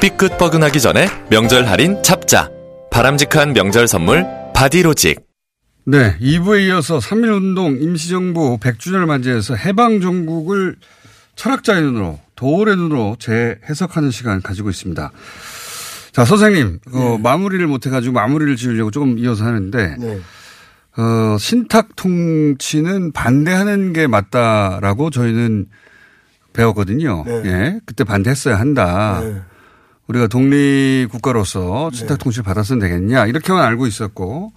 [0.00, 2.50] 삐끗 뻐근하기 전에 명절 할인 잡자.
[2.92, 5.26] 바람직한 명절 선물 바디로직.
[5.86, 10.76] 네, 2부에 이어서 3.1운동 임시정부 100주년을 맞이해서 해방종국을
[11.34, 15.10] 철학자의 눈으로, 도울의 눈으로 재해석하는 시간 가지고 있습니다.
[16.12, 20.20] 자, 선생님, 어, 마무리를 못해가지고 마무리를 지으려고 조금 이어서 하는데, 네.
[20.96, 25.66] 어, 신탁 통치는 반대하는 게 맞다라고 저희는
[26.52, 27.24] 배웠거든요.
[27.26, 27.42] 네.
[27.44, 27.80] 예.
[27.86, 29.22] 그때 반대했어야 한다.
[30.08, 30.12] 네.
[30.12, 33.26] 우리가 독립국가로서 신탁 통치를 받았으면 되겠냐.
[33.26, 34.52] 이렇게만 알고 있었고.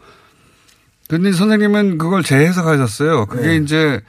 [1.09, 3.25] 근데 선생님은 그걸 재해석하셨어요.
[3.25, 3.55] 그게 네.
[3.57, 4.01] 이제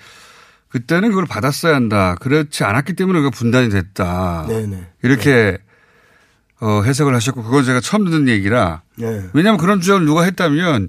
[0.68, 2.14] 그때는 그걸 받았어야 한다.
[2.20, 4.46] 그렇지 않았기 때문에 그가 분단이 됐다.
[4.48, 4.86] 네네.
[5.02, 5.58] 이렇게
[6.60, 8.82] 어, 해석을 하셨고 그건 제가 처음 듣는 얘기라.
[8.96, 9.24] 네.
[9.32, 10.88] 왜냐하면 그런 주장을 누가 했다면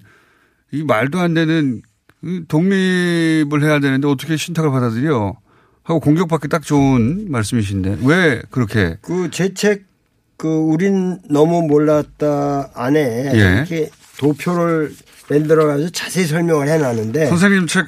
[0.72, 1.82] 이 말도 안 되는
[2.22, 5.36] 이 독립을 해야 되는데 어떻게 신탁을 받아들여
[5.84, 9.93] 하고 공격받기 딱 좋은 말씀이신데 왜 그렇게 그제책
[10.44, 13.38] 그 우린 너무 몰랐다 안에 예.
[13.40, 14.94] 이렇게 도표를
[15.30, 17.86] 만들어 가지고 자세히 설명을 해 놨는데 선생님 책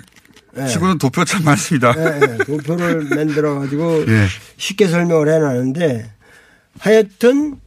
[0.53, 0.65] 네.
[0.65, 1.93] 치고는 도표 참 많습니다.
[1.97, 2.37] 예, 예.
[2.45, 4.25] 도표를 만들어 가지고 예.
[4.55, 6.09] 쉽게 설명을 해 놨는데
[6.79, 7.57] 하여튼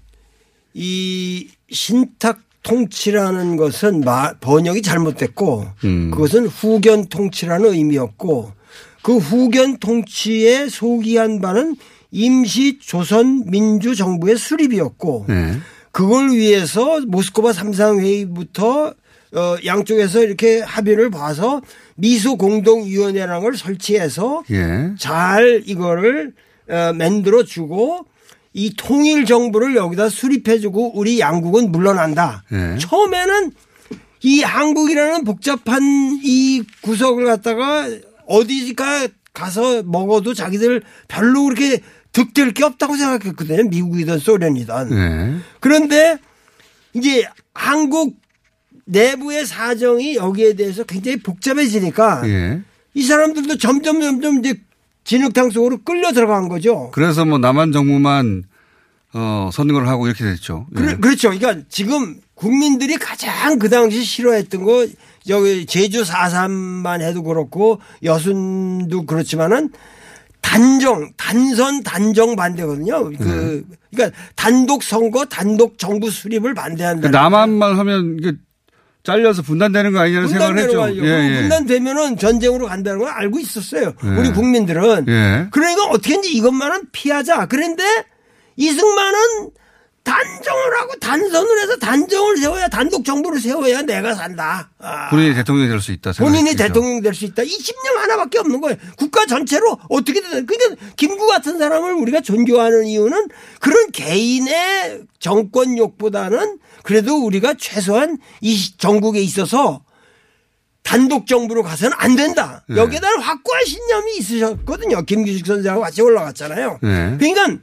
[0.72, 6.10] 이 신탁 통치라는 것은 마- 번역이 잘못됐고 음.
[6.12, 8.52] 그것은 후견 통치라는 의미였고
[9.02, 11.76] 그 후견 통치에 소기한 바는
[12.10, 15.58] 임시 조선 민주 정부의 수립이었고 네.
[15.92, 18.94] 그걸 위해서 모스크바 삼상회의부터
[19.34, 21.60] 어 양쪽에서 이렇게 합의를 봐서
[21.96, 24.92] 미소 공동위원회라는 걸 설치해서 예.
[24.98, 26.32] 잘 이거를
[26.70, 28.06] 어, 만들어 주고
[28.54, 32.44] 이 통일 정부를 여기다 수립해 주고 우리 양국은 물러난다.
[32.50, 32.78] 네.
[32.78, 33.52] 처음에는
[34.22, 35.82] 이 한국이라는 복잡한
[36.24, 37.86] 이 구석을 갖다가
[38.26, 41.80] 어디가 가서 먹어도 자기들 별로 그렇게
[42.12, 43.64] 득될 게 없다고 생각했거든요.
[43.68, 44.88] 미국이든 소련이든.
[44.90, 45.36] 네.
[45.60, 46.18] 그런데
[46.94, 48.16] 이제 한국
[48.86, 52.62] 내부의 사정이 여기에 대해서 굉장히 복잡해지니까 예.
[52.94, 54.54] 이 사람들도 점점 점점 이제
[55.04, 56.90] 진흙탕 속으로 끌려 들어간 거죠.
[56.92, 58.44] 그래서 뭐 남한 정부만
[59.14, 60.66] 어, 선거를 하고 이렇게 됐죠.
[60.72, 60.74] 예.
[60.74, 61.30] 그래- 그렇죠.
[61.30, 64.86] 그러니까 지금 국민들이 가장 그 당시 싫어했던 거
[65.28, 69.70] 여기 제주 4.3만 해도 그렇고 여순도 그렇지만은
[70.48, 73.10] 단정, 단선 단정 반대거든요.
[73.18, 77.10] 그, 그러니까 단독 선거, 단독 정부 수립을 반대한다.
[77.10, 78.32] 그 남한만 하면 이게
[79.02, 80.78] 잘려서 분단되는 거 아니냐는 생각을 했죠.
[80.78, 81.40] 거 아니에요.
[81.40, 83.92] 분단되면은 전쟁으로 간다는 걸 알고 있었어요.
[84.02, 84.08] 예.
[84.08, 85.04] 우리 국민들은.
[85.08, 85.48] 예.
[85.50, 87.44] 그러니까 어떻게든지 이것만은 피하자.
[87.44, 87.82] 그런데
[88.56, 89.50] 이승만은
[90.08, 94.70] 단정을 하고 단선을 해서 단정을 세워야 단독 정부를 세워야 내가 산다.
[94.78, 95.10] 아.
[95.10, 96.12] 본인이 대통령이 될 수 있다.
[96.12, 96.56] 본인이.
[96.56, 97.42] 대통령 될 수 있다.
[97.42, 98.76] 20년 하나밖에 없는 거예요.
[98.96, 103.28] 국가 전체로 어떻게든 그러니까 김구 같은 사람을 우리가 존경하는 이유는
[103.60, 109.82] 그런 개인의 정권욕보다는 그래도 우리가 최소한 이 정국에 있어서
[110.82, 112.64] 단독 정부로 가서는 안 된다.
[112.66, 112.76] 네.
[112.76, 115.02] 여기에다 확고한 신념이 있으셨거든요.
[115.02, 116.78] 김규식 선생하고 같이 올라갔잖아요.
[116.82, 117.16] 네.
[117.18, 117.58] 그러니까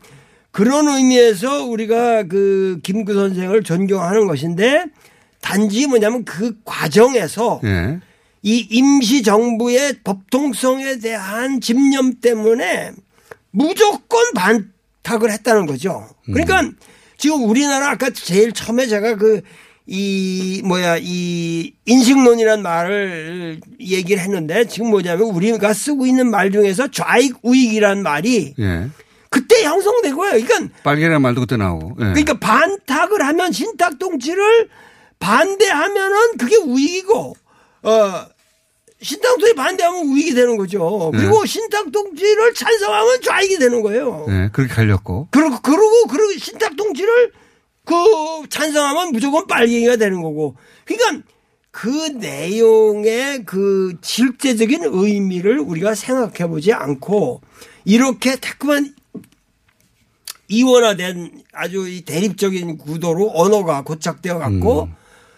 [0.56, 4.86] 그런 의미에서 우리가 그 김구 선생을 존경하는 것인데
[5.42, 8.00] 단지 뭐냐면 그 과정에서 예.
[8.42, 12.94] 이 임시 정부의 법통성에 대한 집념 때문에
[13.52, 16.08] 무조건 반탁을 했다는 거죠.
[16.24, 16.72] 그러니까
[17.18, 19.42] 지금 우리나라 아까 제일 처음에 제가 그
[19.88, 27.36] 이 뭐야 이 인식론이란 말을 얘기를 했는데 지금 뭐냐면 우리가 쓰고 있는 말 중에서 좌익
[27.44, 28.90] 우익이란 말이 예.
[29.36, 30.46] 그때 형성된 거예요.
[30.46, 31.98] 그러니까 빨개라는 말도 그때 나오고.
[32.00, 32.04] 예.
[32.14, 34.70] 그러니까 반탁을 하면 신탁 통치를
[35.20, 37.36] 반대하면은 그게 우익이고
[37.84, 38.26] 어
[39.02, 41.12] 신탁 통치 반대하면 우익이 되는 거죠.
[41.14, 41.48] 그리고 네.
[41.48, 44.26] 신탁 통치를 찬성하면 좌익이 되는 거예요.
[44.30, 44.50] 예.
[44.54, 45.28] 그렇게 갈렸고.
[45.32, 47.34] 그리고 그러고 그리고 신탁 통치를
[47.84, 47.94] 그
[48.50, 50.56] 찬성하면 무조건 빨갱이가 되는 거고.
[50.86, 51.26] 그러니까
[51.72, 57.42] 그 내용의 그 실제적인 의미를 우리가 생각해 보지 않고
[57.84, 58.95] 이렇게 자꾸만
[60.48, 64.90] 이원화된 아주 이 대립적인 구도로 언어가 고착되어 갖고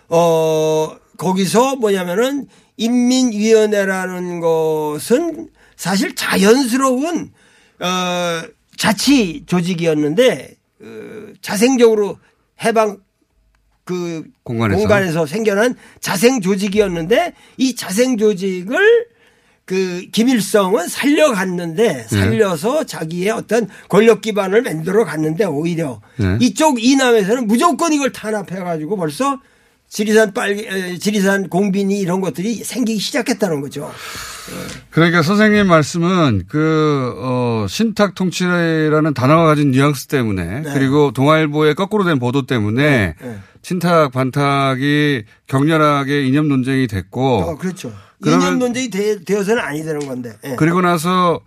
[0.10, 7.32] 어 거기서 뭐냐면은 인민위원회라는 것은 사실 자연스러운
[7.80, 8.42] 어
[8.78, 10.86] 자치 조직이었는데 어,
[11.42, 12.18] 자생적으로
[12.64, 13.00] 해방
[13.84, 14.80] 그 공간에서.
[14.80, 19.08] 공간에서 생겨난 자생 조직이었는데 이 자생 조직을
[19.68, 26.38] 그 김일성은 살려갔는데 살려서 자기의 어떤 권력 기반을 만들어 갔는데 오히려 네.
[26.40, 29.42] 이쪽 이남에서는 무조건 이걸 탄압해 가지고 벌써
[29.90, 33.92] 지리산 빨 에, 지리산 공빈이 이런 것들이 생기기 시작했다는 거죠.
[34.90, 42.20] 그러니까 선생님 말씀은 그, 어, 신탁 통치라는 단어가 가진 뉘앙스 때문에 그리고 동아일보의 거꾸로 된
[42.20, 43.40] 보도 때문에 네.
[43.62, 47.92] 친탁, 반탁이 격렬하게 이념 논쟁이 됐고 어, 그렇죠.
[48.26, 50.34] 이념 논쟁이 되, 되어서는 아니 되는 건데.
[50.44, 50.56] 예.
[50.58, 51.42] 그리고 나서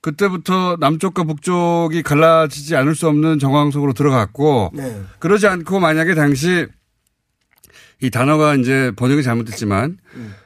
[0.00, 5.00] 그때부터 남쪽과 북쪽이 갈라지지 않을 수 없는 정황 속으로 들어갔고 네.
[5.20, 6.66] 그러지 않고 만약에 당시
[8.00, 9.96] 이 단어가 이제 번역이 잘못됐지만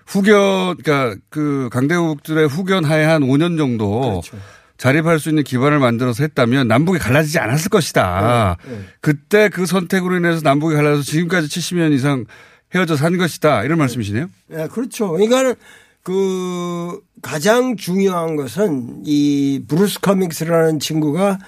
[0.07, 4.37] 후견 그러니까 그 강대국들의 후견 하에 한 5년 정도 그렇죠.
[4.77, 8.59] 자립할 수 있는 기반을 만들어서 했다면 남북이 갈라지지 않았을 것이다.
[8.69, 12.27] 네, 그때 그 선택으로 인해서 남북이 갈라서 지금까지 70년 이상
[12.75, 13.65] 헤어져 산 것이다.
[13.65, 14.29] 이런 말씀이시네요.
[14.53, 15.11] 예, 그렇죠.
[15.13, 15.55] 그러니까
[16.03, 21.39] 그 가장 중요한 것은 이 브루스 커밍스라는 친구가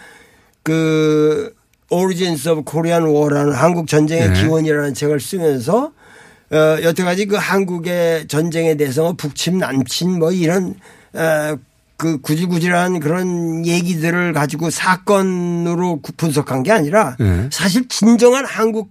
[0.63, 1.55] 그
[1.91, 4.43] Origins of Korean War라는 한국 전쟁의 네.
[4.43, 5.93] 기원이라는 책을 쓰면서
[6.51, 10.75] 어, 여태까지 그 한국의 전쟁에 대해서 뭐 북침 남침 뭐 이런
[11.15, 11.57] 어,
[11.97, 17.49] 그 구질구질한 그런 얘기들을 가지고 사건으로 구- 분석한 게 아니라 네.
[17.53, 18.91] 사실 진정한 한국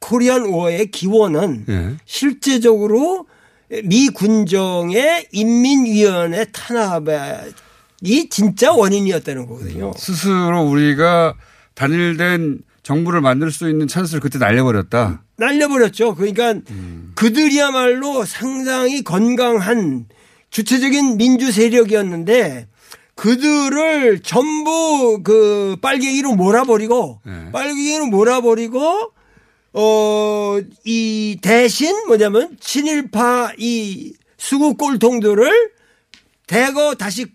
[0.00, 1.96] 코리안 워의 기원은 예.
[2.04, 3.26] 실제적으로
[3.84, 9.92] 미 군정의 인민위원회 탄압이 진짜 원인이었다는 거거든요.
[9.96, 11.34] 스스로 우리가
[11.74, 15.22] 단일된 정부를 만들 수 있는 찬스를 그때 날려버렸다.
[15.36, 16.14] 날려버렸죠.
[16.14, 16.54] 그러니까
[17.14, 20.06] 그들이야말로 상당히 건강한
[20.50, 22.68] 주체적인 민주 세력이었는데
[23.14, 27.52] 그들을 전부 그 빨갱이로 몰아버리고 네.
[27.52, 29.12] 빨갱이로 몰아버리고
[29.72, 35.72] 어, 이 대신 뭐냐면 친일파 이 수구 꼴통들을
[36.46, 37.26] 대거 다시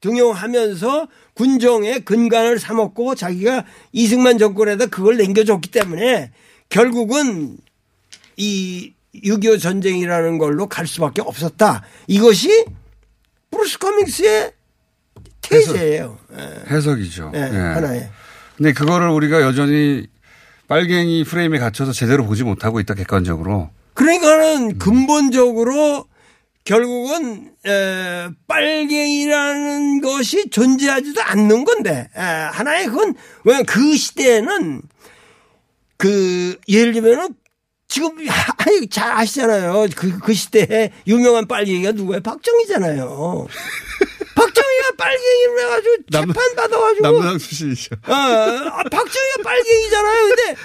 [0.00, 6.32] 등용하면서 군정의 근간을 삼았고 자기가 이승만 정권에다 그걸 남겨줬기 때문에
[6.68, 7.56] 결국은
[8.36, 11.82] 이 6.25 전쟁이라는 걸로 갈 수밖에 없었다.
[12.06, 12.64] 이것이
[13.50, 14.52] 브루스 커밍스의
[15.42, 16.18] 테제예요.
[16.38, 17.30] 예, 해석 이죠.
[17.34, 17.42] 예, 예.
[17.44, 18.10] 하나의.
[18.56, 20.06] 근데 그거를 우리가 여전히
[20.72, 23.68] 빨갱이 프레임에 갇혀서 제대로 보지 못하고 있다 객관적으로.
[23.92, 26.06] 그러니까는 근본적으로
[26.64, 33.14] 결국은 에, 빨갱이라는 것이 존재하지도 않는 건데 에, 하나의 그건
[33.44, 34.80] 왜냐면 그 시대에는
[35.98, 37.34] 그 예를 들면은
[37.86, 38.16] 지금
[38.56, 39.88] 아니 잘 아시잖아요.
[39.94, 43.46] 그, 그 시대에 유명한 빨갱이가 누구예요 박정희잖아요
[44.46, 47.94] 박정희가 빨갱이로 해가지고 남- 재판 받아가지고 남부당 출신이죠.
[48.06, 50.28] 어, 아, 박정희가 빨갱이잖아요.
[50.28, 50.56] 근데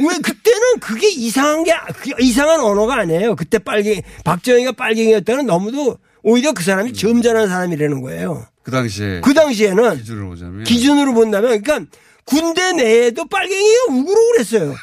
[0.00, 3.36] 왜 그때는 그게 이상한 게 그게 이상한 언어가 아니에요.
[3.36, 8.46] 그때 빨갱이 박정희가 빨갱이였다는 너무도 오히려 그 사람이 점잖은 사람이라는 거예요.
[8.62, 10.64] 그 당시에 그 당시에는 기준으로 보자면.
[10.64, 11.90] 기준으로 본다면 그러니까
[12.24, 14.74] 군대 내에도 빨갱이가 우그로 그랬어요.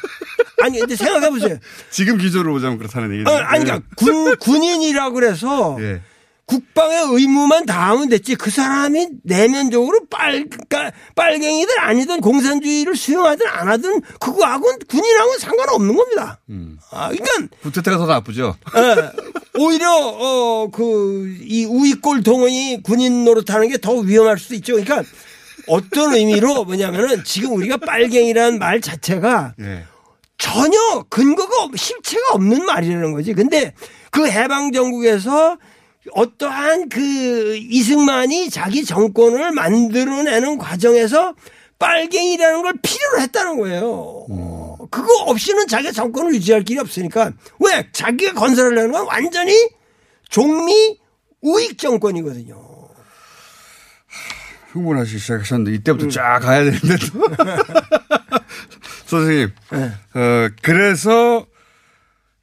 [0.62, 1.56] 아니 근데 생각해 보세요.
[1.90, 3.30] 지금 기준으로 보자면 그렇다는 얘기죠.
[3.30, 6.02] 어, 아니 그러니까 군 군인이라 그래서 예.
[6.50, 14.00] 국방의 의무만 다하면 됐지 그 사람이 내면적으로 빨 그러니까 빨갱이든 아니든 공산주의를 수용하든 안 하든
[14.18, 16.40] 그거하고는 군인하고는 상관없는 겁니다.
[16.90, 18.56] 아 그러니까 구태타가 더 나쁘죠.
[18.76, 19.10] 예,
[19.60, 24.72] 오히려 어 그 이 우익골 동원이 군인 노릇하는 게 더 위험할 수도 있죠.
[24.74, 25.02] 그러니까
[25.68, 29.84] 어떤 의미로 뭐냐면은 지금 우리가 빨갱이라는 말 자체가 예.
[30.36, 33.34] 전혀 근거가 없- 실체가 없는 말이라는 거지.
[33.34, 33.72] 근데
[34.10, 35.58] 그 해방 정국에서
[36.12, 41.34] 어떠한 그 이승만이 자기 정권을 만들어내는 과정에서
[41.78, 44.26] 빨갱이라는 걸 필요로 했다는 거예요.
[44.90, 49.54] 그거 없이는 자기가 정권을 유지할 길이 없으니까 왜 자기가 건설하려는 건 완전히
[50.28, 50.98] 종미
[51.42, 52.70] 우익 정권이거든요.
[54.72, 56.10] 흥분하시기 시작하셨는데 이때부터 음.
[56.10, 57.26] 쫙 가야 되는데 또.
[59.06, 59.50] 선생님.
[59.72, 59.92] 네.
[60.14, 61.46] 어, 그래서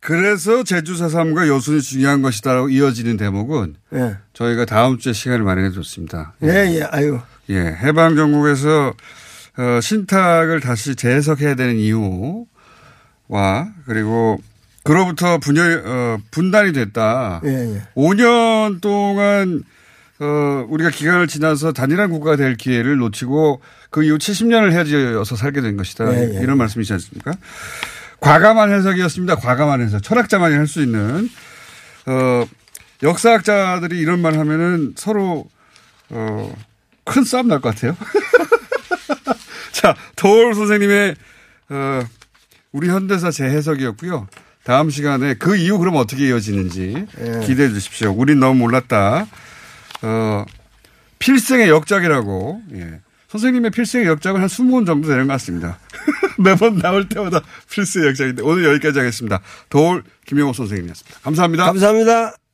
[0.07, 4.15] 그래서 제주 4.3과 여순이 중요한 것이다라고 이어지는 대목은 예.
[4.31, 6.33] 저희가 다음 주에 시간을 마련해 줬습니다.
[6.43, 7.19] 예, 예, 아유.
[7.49, 8.93] 예, 해방 정국에서
[9.57, 12.45] 어, 신탁을 다시 재해석해야 되는 이유와
[13.85, 14.37] 그리고
[14.83, 17.41] 그로부터 분열 어, 분단이 됐다.
[17.43, 17.81] 예, 예.
[17.93, 19.65] 5년 동안
[20.21, 23.59] 어, 우리가 기간을 지나서 단일한 국가가 될 기회를 놓치고
[23.89, 26.13] 그 이후 70년을 헤어져서 살게 된 것이다.
[26.13, 26.39] 예, 예.
[26.41, 27.33] 이런 말씀이지 않습니까?
[28.19, 29.35] 과감한 해석이었습니다.
[29.37, 30.01] 과감한 해석.
[30.03, 31.29] 철학자만이 할 수 있는
[32.05, 32.45] 어,
[33.03, 35.47] 역사학자들이 이런 말 하면은 서로
[36.09, 36.55] 어,
[37.03, 37.95] 큰 싸움 날 것 같아요.
[39.71, 41.15] 자, 도울 선생님의
[41.69, 42.01] 어,
[42.71, 44.27] 우리 현대사 재해석이었고요.
[44.63, 47.45] 다음 시간에 그 이후 그럼 어떻게 이어지는지 예.
[47.45, 48.11] 기대해 주십시오.
[48.11, 49.25] 우린 너무 몰랐다.
[50.01, 50.45] 어,
[51.19, 52.61] 필생의 역작이라고.
[52.73, 52.99] 예.
[53.29, 55.79] 선생님의 필생의 역작은 한 20권 정도 되는 것 같습니다.
[56.39, 59.41] 매번 나올 때마다 필생의 역작인데 오늘 여기까지 하겠습니다.
[59.69, 61.19] 도울 김영호 선생님이었습니다.
[61.21, 61.65] 감사합니다.
[61.65, 62.46] 감사합니다.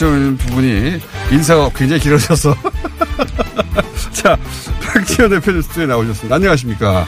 [0.00, 1.00] 선생님과 박정현 의원님 두 분이
[1.32, 2.56] 인사가 굉장히 길어져서
[4.12, 4.36] 자
[4.82, 6.34] 박지원 대표님 스튜디오에 나오셨습니다.
[6.34, 7.06] 안녕하십니까?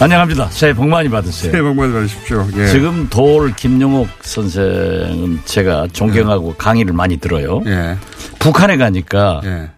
[0.00, 0.48] 안녕합니다.
[0.50, 1.52] 새해 복 많이 받으세요.
[1.52, 2.48] 새해 복 많이 받으십시오.
[2.56, 2.66] 예.
[2.66, 7.62] 지금 돌 김용옥 선생은 제가 존경하고 강의를 많이 들어요.
[7.66, 7.96] 예.
[8.40, 9.70] 북한에 가니까 예.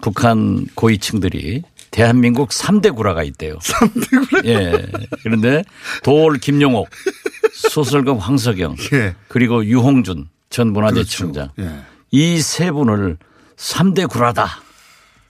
[0.00, 3.58] 북한 고위층들이 대한민국 3대 구라가 있대요.
[3.62, 4.42] 3대 구라?
[4.44, 4.86] 예.
[5.22, 5.62] 그런데
[6.02, 6.88] 돌 김용옥,
[7.54, 9.14] 소설가 황석영, 예.
[9.28, 11.50] 그리고 유홍준 전 문화재청장.
[11.60, 11.68] 예.
[12.10, 13.16] 이 세 분을
[13.56, 14.62] 3대 구라다.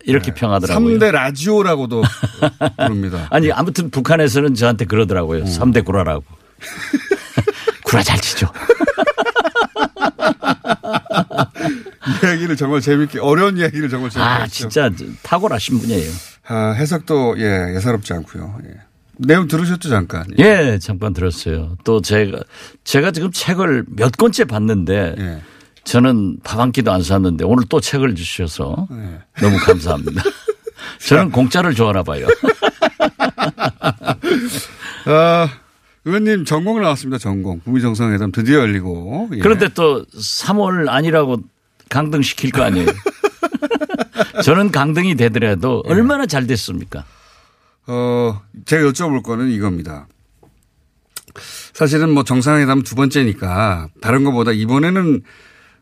[0.04, 0.99] 이렇게 평하더라고요.
[0.99, 2.02] 3대 라디오라고도
[2.78, 3.26] 부릅니다.
[3.30, 5.47] 아니 아무튼 북한에서는 저한테 그러더라고요.
[5.47, 6.25] 삼 3대 구라라고.
[7.85, 8.47] 구라 잘 치죠.
[12.25, 14.68] 이야기를 정말 재밌게 어려운 이야기를 정말 재밌게 아 했죠.
[14.68, 14.90] 진짜
[15.23, 16.11] 탁월하신 분이에요.
[16.47, 18.58] 아, 해석도 예 예사롭지 않고요.
[18.66, 18.75] 예.
[19.18, 20.25] 내용 들으셨죠 잠깐.
[20.38, 21.76] 예, 잠깐 들었어요.
[21.85, 22.38] 또 제가
[22.85, 25.40] 제가 지금 책을 몇 권째 봤는데 예.
[25.88, 29.18] 저는 밥 한 끼도 안 샀는데 오늘 또 책을 주셔서 네.
[29.40, 30.23] 너무 감사합니다.
[31.09, 32.26] 저는 공짜를 좋아하나 봐요.
[35.07, 35.49] 아,
[36.04, 37.18] 의원님 전공 나왔습니다.
[37.18, 37.61] 전공.
[37.61, 39.30] 북미 정상회담 드디어 열리고.
[39.33, 39.38] 예.
[39.38, 41.38] 그런데 또 3월 아니라고
[41.88, 42.88] 강등시킬 거 아니에요.
[44.45, 45.92] 저는 강등이 되더라도 예.
[45.92, 47.04] 얼마나 잘 됐습니까?
[47.87, 50.07] 어, 제가 여쭤볼 거는 이겁니다.
[51.73, 55.23] 사실은 뭐 정상회담 두 번째니까 다른 것보다 이번에는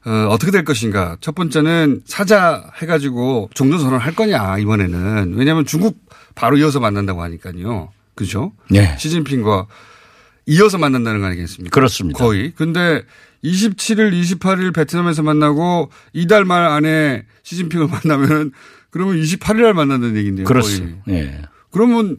[0.07, 1.17] 어, 어떻게 될 것인가.
[1.21, 5.35] 첫 번째는 사자 해가지고 종전 선언 할 거냐, 이번에는.
[5.37, 5.99] 왜냐하면 중국
[6.37, 7.93] 바로 이어서 만난다고 하니까요.
[8.15, 8.53] 그죠?
[8.71, 8.97] 네.
[8.99, 9.67] 시진핑과
[10.47, 11.75] 이어서 만난다는 거 아니겠습니까?
[11.75, 12.19] 그렇습니다.
[12.19, 12.53] 거의.
[12.55, 13.03] 근데
[13.43, 18.53] 27일, 28일 베트남에서 만나고 이달 말 안에 시진핑을 만나면은
[18.91, 20.47] 그러면 28일 날 만난다는 얘기인데요.
[20.47, 21.03] 그렇습니다.
[21.09, 21.43] 예.
[21.73, 22.17] 그러면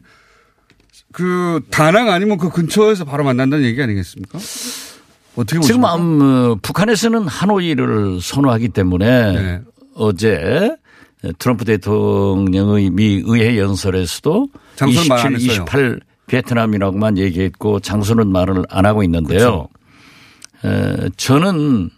[1.14, 4.38] 그 다낭 아니면 그 근처에서 바로 만난다는 얘기 아니겠습니까?
[5.38, 5.84] 어떻게 지금?
[5.86, 9.62] 음, 어, 북한에서는 하노이를 선호하기 때문에 네.
[9.96, 10.76] 어제
[11.40, 15.64] 트럼프 대통령의 미 의회 연설에서도 장소는 말안 27, 했어요.
[15.64, 19.68] 28 베트남이라고만 얘기했고 장소는 말을 안 하고 있는데요.
[20.62, 21.06] 그렇죠.
[21.06, 21.90] 에, 저는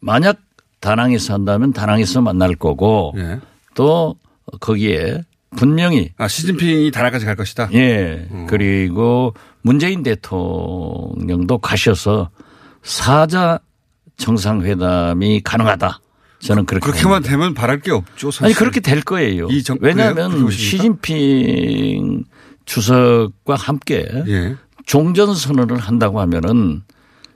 [0.00, 0.38] 만약
[0.80, 3.40] 다낭에서 한다면 다낭에서 만날 거고 예.
[3.74, 4.14] 또
[4.60, 5.22] 거기에
[5.56, 7.70] 분명히 아 시진핑이 다낭까지 갈 것이다.
[7.72, 8.28] 예.
[8.30, 8.46] 음.
[8.48, 12.30] 그리고 문재인 대통령도 가셔서
[12.82, 13.58] 사자
[14.16, 16.00] 정상회담이 가능하다.
[16.40, 17.30] 저는 그렇게 그렇게만 봅니다.
[17.30, 18.30] 되면 바랄 게 없죠.
[18.30, 18.44] 사실.
[18.46, 19.48] 아니 그렇게 될 거예요.
[19.50, 20.48] 이 정- 왜냐하면?
[20.50, 22.24] 시진핑
[22.64, 24.56] 주석과 함께 예.
[24.86, 26.82] 종전 선언을 한다고 하면은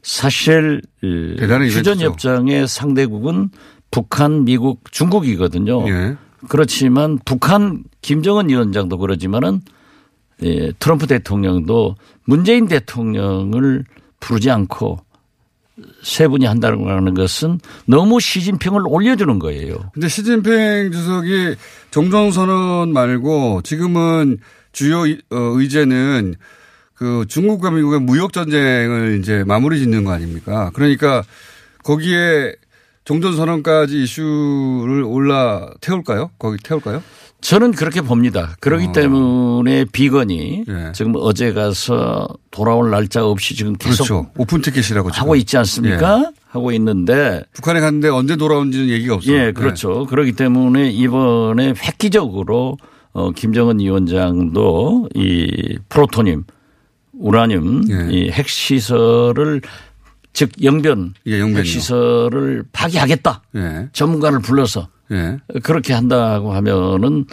[0.03, 2.01] 사실 휴전.
[2.01, 3.51] 협정의 상대국은
[3.91, 5.89] 북한, 미국, 중국이거든요.
[5.89, 6.17] 예.
[6.49, 9.61] 그렇지만 북한 김정은 위원장도 그러지만은
[10.43, 13.85] 예, 트럼프 대통령도 문재인 대통령을
[14.19, 14.99] 부르지 않고
[16.03, 19.91] 세 분이 한다는 것은 너무 시진핑을 올려주는 거예요.
[19.95, 21.57] 근데 시진핑 주석이
[21.91, 24.39] 종전선언 말고 지금은
[24.73, 26.35] 주요 이- 어, 의제는
[26.95, 30.71] 그 중국과 미국의 무역 전쟁을 이제 마무리 짓는 거 아닙니까?
[30.75, 31.23] 그러니까
[31.85, 32.55] 거기에
[33.05, 36.31] 종전선언까지 이슈를 올라 태울까요?
[36.39, 37.03] 거기 태울까요?
[37.43, 38.57] 저는 그렇게 봅니다.
[38.61, 40.73] 그렇기 때문에 비건이 어.
[40.89, 40.93] 예.
[40.93, 44.31] 지금 어제 가서 돌아올 날짜 없이 지금 계속 그렇죠.
[44.39, 45.21] 오픈 티켓이라고 지금.
[45.23, 46.31] 하고 있지 않습니까?
[46.49, 49.37] 하고 있는데 북한에 갔는데 언제 돌아온지는 얘기가 없어요.
[49.37, 50.07] 예, 그렇죠.
[50.07, 52.79] 그렇기 때문에 이번에 획기적으로
[53.13, 56.45] 어, 김정은 위원장도 이 프로토늄,
[57.19, 58.09] 우라늄, 예.
[58.11, 59.61] 이 핵시설을
[60.33, 61.43] 즉 영변 예.
[61.43, 63.43] 핵시설을 파기하겠다.
[63.57, 63.89] 예.
[63.93, 65.39] 전문가를 불러서 예.
[65.63, 67.27] 그렇게 한다고 하면은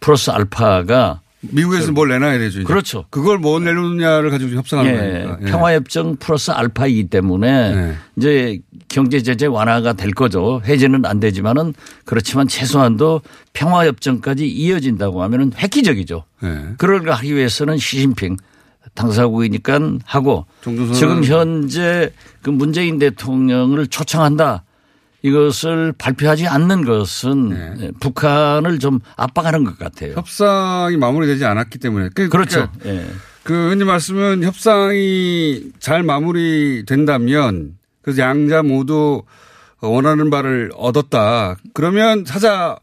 [0.00, 2.60] 플러스 알파가 미국에서 뭘 내놔야 되죠.
[2.60, 2.64] 이제.
[2.64, 3.04] 그렇죠.
[3.10, 5.38] 그걸 뭐 내놓느냐를 가지고 협상하는 예, 거니까.
[5.42, 5.50] 예.
[5.50, 7.94] 평화협정 플러스 알파이기 때문에 네.
[8.16, 10.62] 이제 경제 제재 완화가 될 거죠.
[10.64, 13.22] 해제는 안 되지만은 그렇지만 최소한도
[13.54, 16.24] 평화협정까지 이어진다고 하면은 획기적이죠.
[16.44, 16.48] 예.
[16.78, 18.36] 그걸 하기 위해서는 시진핑
[18.94, 20.46] 당사국이니까 하고
[20.94, 24.64] 지금 현재 그 문재인 대통령을 초청한다.
[25.24, 27.90] 이것을 발표하지 않는 것은 네.
[28.00, 30.14] 북한을 좀 압박하는 것 같아요.
[30.14, 32.08] 협상이 마무리되지 않았기 때문에.
[32.14, 32.68] 그- 그렇죠.
[32.80, 33.08] 그러니까 예.
[33.44, 39.22] 그 의원님 말씀은 협상이 잘 마무리된다면 그래서 양자 모두
[39.80, 41.56] 원하는 바를 얻었다.
[41.74, 42.80] 그러면 사자가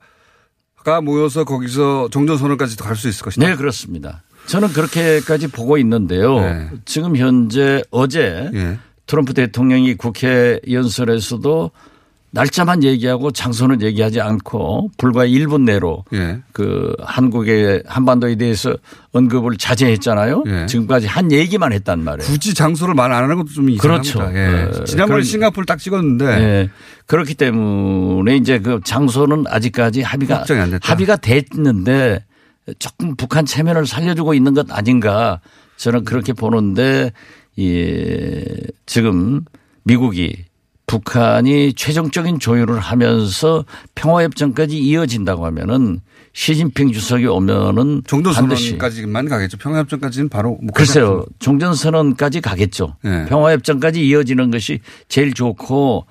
[1.03, 3.45] 모여서 거기서 종전선언까지도 갈수 있을 것이다.
[3.47, 4.23] 네, 그렇습니다.
[4.49, 6.39] 저는 그렇게까지 보고 있는데요.
[6.39, 6.69] 네.
[6.85, 8.79] 지금 현재 어제 예.
[9.05, 11.71] 트럼프 대통령이 국회 연설에서도
[12.31, 16.39] 날짜만 얘기하고 장소는 얘기하지 않고 불과 1분 내로 예.
[16.51, 18.75] 그 한국의 한반도에 대해서
[19.13, 20.43] 언급을 자제했잖아요.
[20.47, 20.65] 예.
[20.67, 22.27] 지금까지 한 얘기만 했단 말이에요.
[22.29, 24.13] 굳이 장소를 말 안 하는 것도 좀 이상합니다.
[24.19, 24.37] 그렇죠.
[24.37, 24.79] 예.
[24.79, 26.69] 어, 지난번에 싱가포르 딱 찍었는데 예.
[27.07, 30.45] 그렇기 때문에 이제 그 장소는 아직까지 합의가.
[30.83, 32.25] 합의가 됐는데
[32.77, 35.41] 조금 북한 체면을 살려주고 있는 것 아닌가
[35.77, 37.11] 저는 그렇게 보는데
[37.55, 38.43] 이
[38.85, 39.41] 지금
[39.83, 40.45] 미국이
[40.87, 43.63] 북한이 최종적인 조율을 하면서
[43.95, 46.01] 평화협정까지 이어진다고 하면은
[46.33, 49.57] 시진핑 주석이 오면은 종전선언까지만 가겠죠.
[49.57, 51.25] 평화협정까지는 바로 못 글쎄요.
[51.39, 52.95] 종전선언까지 가겠죠.
[53.03, 53.25] 네.
[53.25, 56.05] 평화협정까지 이어지는 것이 제일 좋고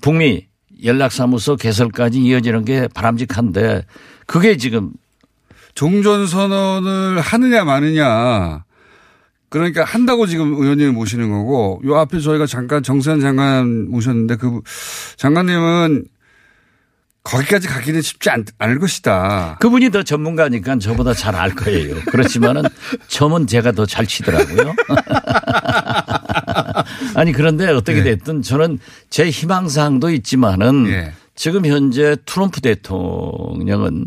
[0.00, 0.46] 북미
[0.82, 3.84] 연락사무소 개설까지 이어지는 게 바람직한데
[4.26, 4.92] 그게 지금
[5.76, 8.64] 종전 선언을 하느냐 마느냐
[9.48, 14.60] 그러니까 한다고 지금 의원님을 모시는 거고 요 앞에 저희가 잠깐 정세현 장관 모셨는데 그
[15.16, 16.04] 장관님은
[17.22, 19.58] 거기까지 가기는 쉽지 않, 않을 것이다.
[19.60, 21.96] 그분이 더 전문가니까 저보다 잘 알 거예요.
[22.06, 22.62] 그렇지만은
[23.08, 24.74] 점은 제가 더 잘 치더라고요.
[27.14, 28.16] 아니 그런데 어떻게 네.
[28.16, 28.78] 됐든 저는
[29.10, 31.12] 제 희망사항도 있지만은 예.
[31.34, 34.06] 지금 현재 트럼프 대통령은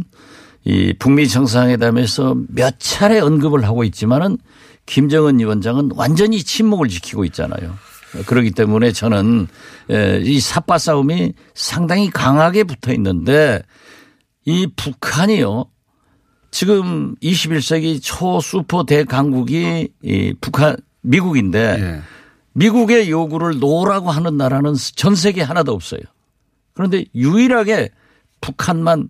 [0.70, 4.38] 이 북미 정상회담에서 몇 차례 언급을 하고 있지만은
[4.86, 7.76] 김정은 위원장은 완전히 침묵을 지키고 있잖아요.
[8.28, 9.48] 그렇기 때문에 저는
[9.90, 13.64] 에, 이 삿바 싸움이 상당히 강하게 붙어 있는데
[14.46, 15.66] 이 북한이요.
[16.52, 22.02] 지금 21세기 초수퍼 대강국이 이 북한 미국인데 예.
[22.54, 26.02] 미국의 요구를 놓으라고 하는 나라는 전 세계 하나도 없어요.
[26.74, 27.90] 그런데 유일하게
[28.42, 29.10] 북한만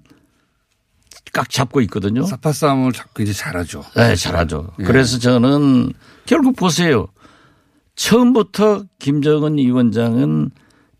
[1.33, 2.23] 꽉 잡고 있거든요.
[2.25, 3.83] 사파 싸움을 자꾸 이제 잘하죠.
[3.95, 4.71] 네, 잘하죠.
[4.79, 4.83] 예.
[4.83, 5.93] 그래서 저는
[6.25, 7.07] 결국 보세요.
[7.95, 10.51] 처음부터 김정은 위원장은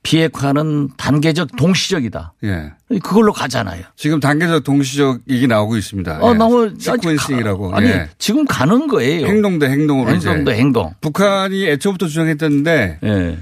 [0.03, 2.34] 비핵화는 단계적 동시적이다.
[2.45, 2.71] 예.
[3.03, 3.84] 그걸로 가잖아요.
[3.95, 6.19] 지금 단계적 동시적 얘기 나오고 있습니다.
[6.21, 6.38] 어, 예.
[6.38, 7.73] 너무 시퀀싱이라고.
[7.73, 8.10] 아니 예.
[8.17, 9.27] 지금 가는 거예요.
[9.27, 10.93] 행동 대 행동으로 행동도 이제 행동.
[11.01, 13.38] 북한이 애초부터 주장했었는데 예.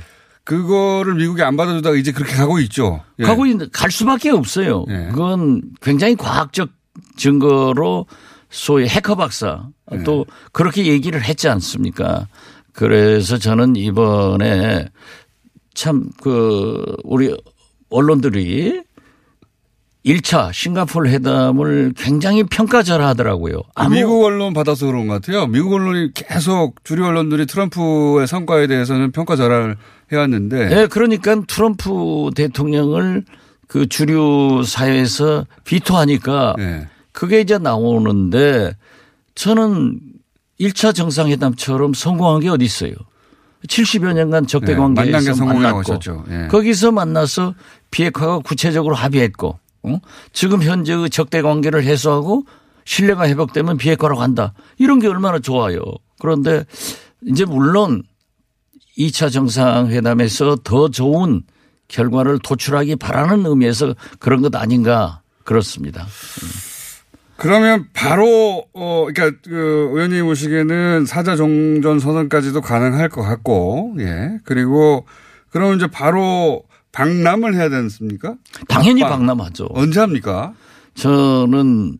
[0.47, 3.03] 그거를 미국이 안 받아주다가 이제 그렇게 가고 있죠.
[3.19, 3.23] 예.
[3.23, 4.85] 가고 있는 갈 수밖에 없어요.
[4.87, 5.09] 예.
[5.09, 6.69] 그건 굉장히 과학적
[7.17, 8.05] 증거로
[8.49, 10.03] 소위 해커 박사 예.
[10.03, 12.27] 또 그렇게 얘기를 했지 않습니까?
[12.71, 14.87] 그래서 저는 이번에
[15.73, 17.35] 참 그 우리
[17.89, 18.83] 언론들이
[20.05, 23.61] 1차 싱가포르 회담을 굉장히 평가절하하더라고요.
[23.91, 25.47] 미국 언론 받아서 그런 것 같아요.
[25.47, 29.75] 미국 언론이 계속 주류 언론들이 트럼프의 성과에 대해서는 평가절하를
[30.11, 33.25] 해왔는데 네, 그러니까 트럼프 대통령을
[33.67, 36.87] 그 주류 사회에서 비토하니까 예.
[37.11, 38.73] 그게 이제 나오는데
[39.35, 39.99] 저는
[40.59, 42.93] 1차 정상회담처럼 성공한 게 어디 있어요.
[43.67, 46.23] 70여 년간 적대 네, 관계에서 성공이라고 만났고.
[46.31, 46.47] 예.
[46.47, 47.55] 거기서 만나서
[47.91, 50.01] 비핵화가 구체적으로 합의했고 어?
[50.33, 52.45] 지금 현재의 적대 관계를 해소하고
[52.85, 54.53] 신뢰가 회복되면 비핵화로 간다.
[54.77, 55.81] 이런 게 얼마나 좋아요.
[56.19, 56.63] 그런데
[57.25, 58.03] 이제 물론
[58.97, 61.43] 2차 정상회담에서 더 좋은
[61.87, 66.05] 결과를 도출하기 바라는 의미에서 그런 것 아닌가 그렇습니다.
[67.37, 75.05] 그러면 바로 어 그러니까 그 의원님 보시기에는 사자 종전 선언까지도 가능할 것 같고 예 그리고
[75.51, 76.63] 그러면 이제 바로
[76.97, 78.35] 방남을 해야 되지 않습니까?
[78.67, 79.17] 당연히 빡빡.
[79.19, 79.69] 방남하죠.
[79.71, 80.53] 언제 합니까?
[80.95, 81.99] 저는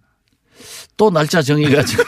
[0.97, 2.03] 또 날짜 정해가지고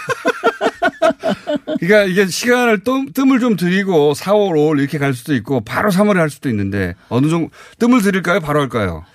[1.80, 6.16] 그러니까 이게 시간을 뜸, 뜸을 좀 들이고 4월, 5월 이렇게 갈 수도 있고 바로 3월에
[6.16, 8.40] 할 수도 있는데 어느 정도 뜸을 들일까요?
[8.40, 9.06] 바로 할까요?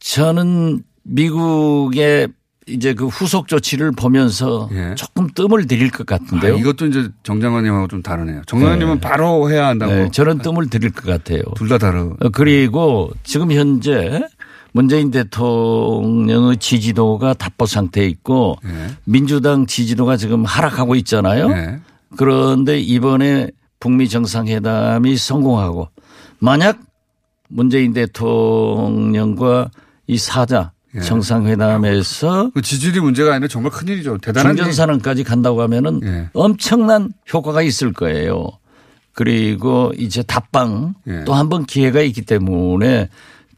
[0.00, 2.28] 저는 미국의
[2.68, 4.94] 이제 그 후속 조치를 보면서 예.
[4.96, 6.56] 조금 뜸을 들일 것 아, 같은데요.
[6.56, 8.42] 이것도 이제 정 장관님하고 좀 다르네요.
[8.46, 9.92] 정 장관님은 바로 해야 한다고.
[9.92, 11.42] 네, 저는 뜸을 들일 것 같아요.
[11.54, 12.14] 둘 다 다르.
[12.20, 14.20] 어, 그리고 지금 현재
[14.72, 18.88] 문재인 대통령의 지지도가 답보 상태에 있고 네.
[19.04, 21.48] 민주당 지지도가 지금 하락하고 있잖아요.
[21.48, 21.78] 네.
[22.16, 23.48] 그런데 이번에
[23.78, 25.88] 북미 정상회담이 성공하고
[26.40, 26.80] 만약
[27.48, 29.70] 문재인 대통령과
[30.08, 31.00] 이 사자 예.
[31.00, 34.18] 정상회담에서 그 지지율이 문제가 아니라 정말 큰일이죠.
[34.18, 34.56] 대단한 일.
[34.56, 36.28] 중전산업까지 간다고 하면은 예.
[36.32, 38.48] 엄청난 효과가 있을 거예요.
[39.12, 41.24] 그리고 이제 답방 예.
[41.24, 43.08] 또한 번 기회가 있기 때문에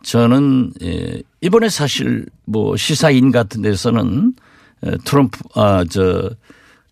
[0.02, 4.34] 저는 예, 이번에 사실 뭐 시사인 같은 데서는
[4.84, 6.30] 에, 트럼프 아 저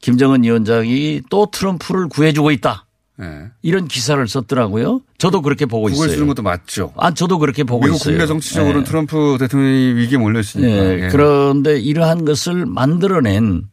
[0.00, 2.85] 김정은 위원장이 또 트럼프를 구해주고 있다
[3.20, 3.50] 예.
[3.62, 5.00] 이런 기사를 썼더라고요.
[5.18, 6.26] 저도 그렇게 보고 그걸 쓰는 있어요.
[6.26, 6.92] 것도 맞죠.
[6.96, 8.14] 아 저도 그렇게 보고 미국 있어요.
[8.14, 8.84] 국내 정치적으로는 예.
[8.84, 10.68] 트럼프 대통령이 위기에 몰려 있으니까.
[10.68, 11.08] 예, 예.
[11.08, 13.64] 그런데 이러한 것을 만들어낸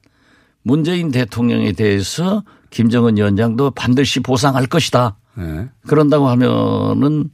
[0.62, 5.18] 문재인 대통령에 대해서 김정은 위원장도 반드시 보상할 것이다.
[5.40, 5.68] 예.
[5.88, 7.30] 그런다고 하면은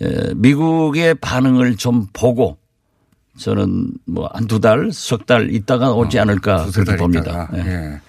[0.00, 2.56] 에, 미국의 반응을 좀 보고
[3.38, 7.50] 저는 뭐 한 두 달, 석 달 있다가 오지 않을까 어, 그렇게 달 봅니다.
[7.54, 7.58] 예.
[7.58, 8.00] 예.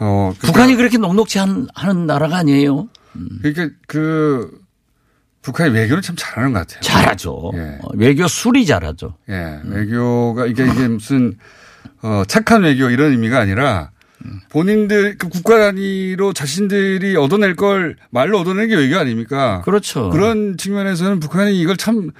[0.00, 0.98] 어, 그러니까 북한이 그렇게
[1.38, 2.88] 한- 하는 나라가 아니에요.
[3.42, 4.50] 그러니까 그
[5.42, 6.80] 북한이 외교를 참 잘하는 것 같아요.
[6.82, 7.52] 잘하죠.
[7.54, 7.78] 예.
[7.82, 9.14] 어, 외교 술이 잘하죠.
[9.28, 11.36] 예, 외교가 이게 이게 무슨
[12.02, 13.90] 어 착한 외교 이런 의미가 아니라
[14.50, 19.62] 본인들 그 국가 단위로 자신들이 얻어낼 걸 말로 얻어내는 게 외교 아닙니까?
[19.64, 20.10] 그렇죠.
[20.10, 22.10] 그런 측면에서는 북한이 이걸 참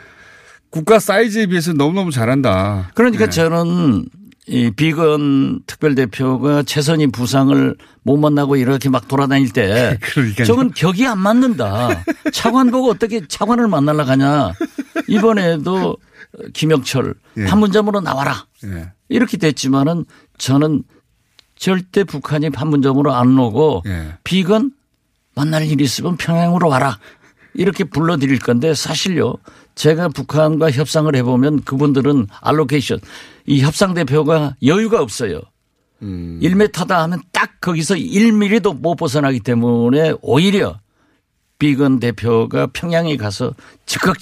[0.70, 2.90] 국가 사이즈에 비해서 너무너무 잘한다.
[2.94, 3.30] 그러니까 예.
[3.30, 4.06] 저는
[4.46, 9.98] 이 비건 특별대표가 최선희 부상을 못 만나고 이렇게 막 돌아다닐 때.
[10.46, 12.04] 저건 격이 안 맞는다.
[12.32, 14.52] 차관 보고 어떻게 차관을 만나려 가냐.
[15.08, 15.96] 이번에도
[16.54, 17.44] 김영철 예.
[17.44, 18.46] 판문점으로 나와라.
[18.64, 18.92] 예.
[19.08, 20.04] 이렇게 됐지만은
[20.38, 20.84] 저는
[21.56, 24.14] 절대 북한이 판문점으로 안 오고 예.
[24.24, 24.72] 비건
[25.34, 26.98] 만날 일이 있으면 평양으로 와라.
[27.54, 29.34] 이렇게 불러드릴 건데 사실요.
[29.80, 33.00] 제가 북한과 협상을 해보면 그분들은 알로케이션
[33.46, 35.40] 이 협상 대표가 여유가 없어요.
[36.02, 36.38] 음.
[36.42, 40.80] 1m다 하면 딱 거기서 1mm도 못 벗어나기 때문에 오히려
[41.58, 43.54] 비건 대표가 평양에 가서
[43.86, 44.18] 즉각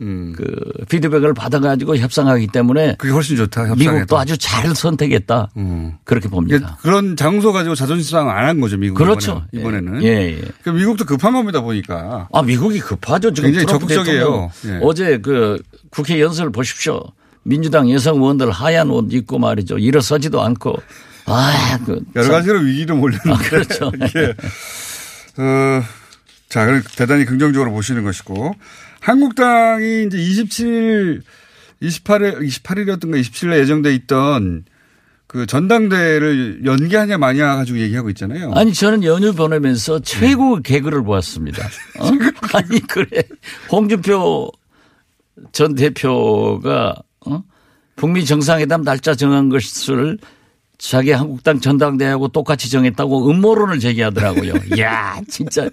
[0.00, 0.32] 음.
[0.36, 0.44] 그
[0.88, 3.74] 피드백을 받아가지고 협상하기 때문에 그게 훨씬 좋다.
[3.76, 5.50] 미국도 아주 잘 선택했다.
[5.56, 5.94] 음.
[6.04, 6.78] 그렇게 봅니다.
[6.82, 9.44] 그런 장소 가지고 자존심 상안 한 거죠 미국 그렇죠.
[9.52, 10.02] 이번에 는.
[10.02, 10.42] 예, 예.
[10.62, 13.32] 그 미국도 급한 맘이다 보니까 아, 미국이 급하죠.
[13.32, 14.50] 지금 굉장히 적극적이에요.
[14.66, 14.78] 예.
[14.82, 17.00] 어제 그 국회 연설을 보십시오.
[17.44, 19.78] 민주당 여성 의원들 하얀 옷 입고 말이죠.
[19.78, 20.76] 일어서지도 않고.
[21.26, 22.00] 아, 그.
[22.16, 23.30] 여러 참- 가지로 위기를 몰렸는데.
[23.32, 23.92] 아, 그렇죠.
[24.16, 24.34] 예.
[25.42, 25.82] 어,
[26.54, 28.54] 자, 그걸 대단히 긍정적으로 보시는 것이고.
[29.00, 31.22] 한국당이 이제 27일,
[31.82, 34.64] 28일, 28일이었던가 27일에 예정돼 있던
[35.26, 38.52] 그 전당대회를 연기하냐 마냐 가지고 얘기하고 있잖아요.
[38.54, 41.60] 아니 저는 연휴 보내면서 최고 개그를 보았습니다.
[41.98, 42.06] 어?
[42.52, 43.24] 아니 그래
[43.72, 44.52] 홍준표
[45.50, 46.94] 전 대표가
[47.26, 47.42] 어?
[47.96, 50.18] 북미 정상회담 날짜 정한 것을
[50.90, 54.52] 자기 한국당 전당대회하고 똑같이 정했다고 음모론을 제기하더라고요.
[54.80, 55.70] 야 진짜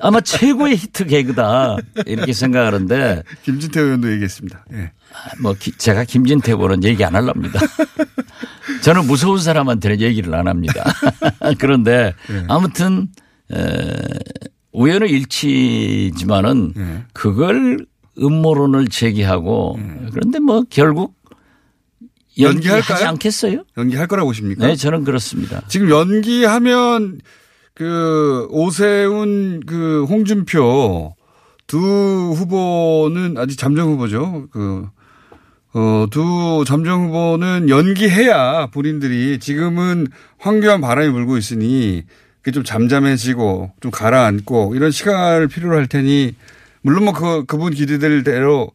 [0.00, 4.64] 아마 최고의 히트 개그다 이렇게 생각하는데 김진태 의원도 얘기했습니다.
[4.74, 4.92] 예.
[5.42, 7.58] 뭐 기- 제가 김진태 의원은 얘기 안 하랍니다.
[8.82, 10.84] 저는 무서운 사람한테는 얘기를 안 합니다.
[11.58, 12.44] 그런데 예.
[12.48, 13.08] 아무튼
[13.52, 13.96] 에,
[14.72, 17.02] 우연의 일치지만은 예.
[17.12, 17.84] 그걸
[18.16, 19.78] 음모론을 제기하고
[20.12, 21.14] 그런데 뭐 결국
[22.38, 23.08] 연기할까요?
[23.08, 23.64] 않겠어요?
[23.76, 24.66] 연기할 거라고 보십니까?
[24.66, 25.62] 네, 저는 그렇습니다.
[25.68, 27.20] 지금 연기하면
[27.74, 31.14] 그 오세훈 그 홍준표
[31.66, 34.48] 두 후보는 아직 잠정 후보죠.
[34.50, 34.88] 그,
[35.72, 42.02] 어, 두 잠정 후보는 연기해야 본인들이 지금은 황교안 바람이 불고 있으니
[42.42, 46.34] 그게 좀 잠잠해지고 좀 가라앉고 이런 시간을 필요로 할 테니
[46.82, 48.72] 물론 뭐 그, 그분 기대들대로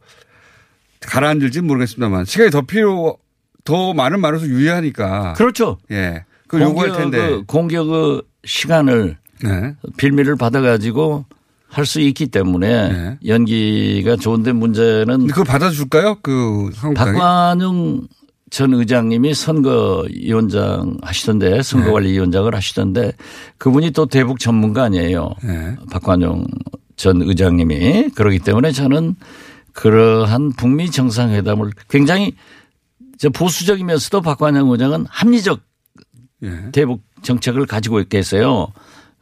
[1.02, 3.18] 가라앉을지는 모르겠습니다만 시간이 더 필요
[3.66, 5.34] 더 많은 말로서 유리하니까.
[5.34, 5.78] 그렇죠.
[5.92, 6.24] 예.
[6.48, 7.18] 그걸 요구할 텐데.
[7.18, 9.76] 공격의, 공격의 시간을 네.
[9.98, 11.26] 빌미를 받아가지고
[11.68, 13.18] 할 수 있기 때문에 네.
[13.26, 16.20] 연기가 좋은데 문제는 그걸 받아줄까요?
[16.22, 17.18] 그 한국당이?
[17.18, 18.08] 박관용
[18.50, 23.12] 전 의장님이 선거위원장 하시던데 선거관리위원장을 하시던데
[23.58, 25.32] 그분이 또 대북 전문가 아니에요.
[25.44, 25.76] 네.
[25.92, 26.46] 박관용
[26.96, 29.16] 전 의장님이 그러기 때문에 저는
[29.74, 32.36] 그러한 북미 정상회담을 굉장히 저
[33.34, 35.62] 보수적이면서도 박관영 의장은 합리적
[36.44, 36.70] 예.
[36.72, 38.68] 대북 정책을 가지고 있겠어요.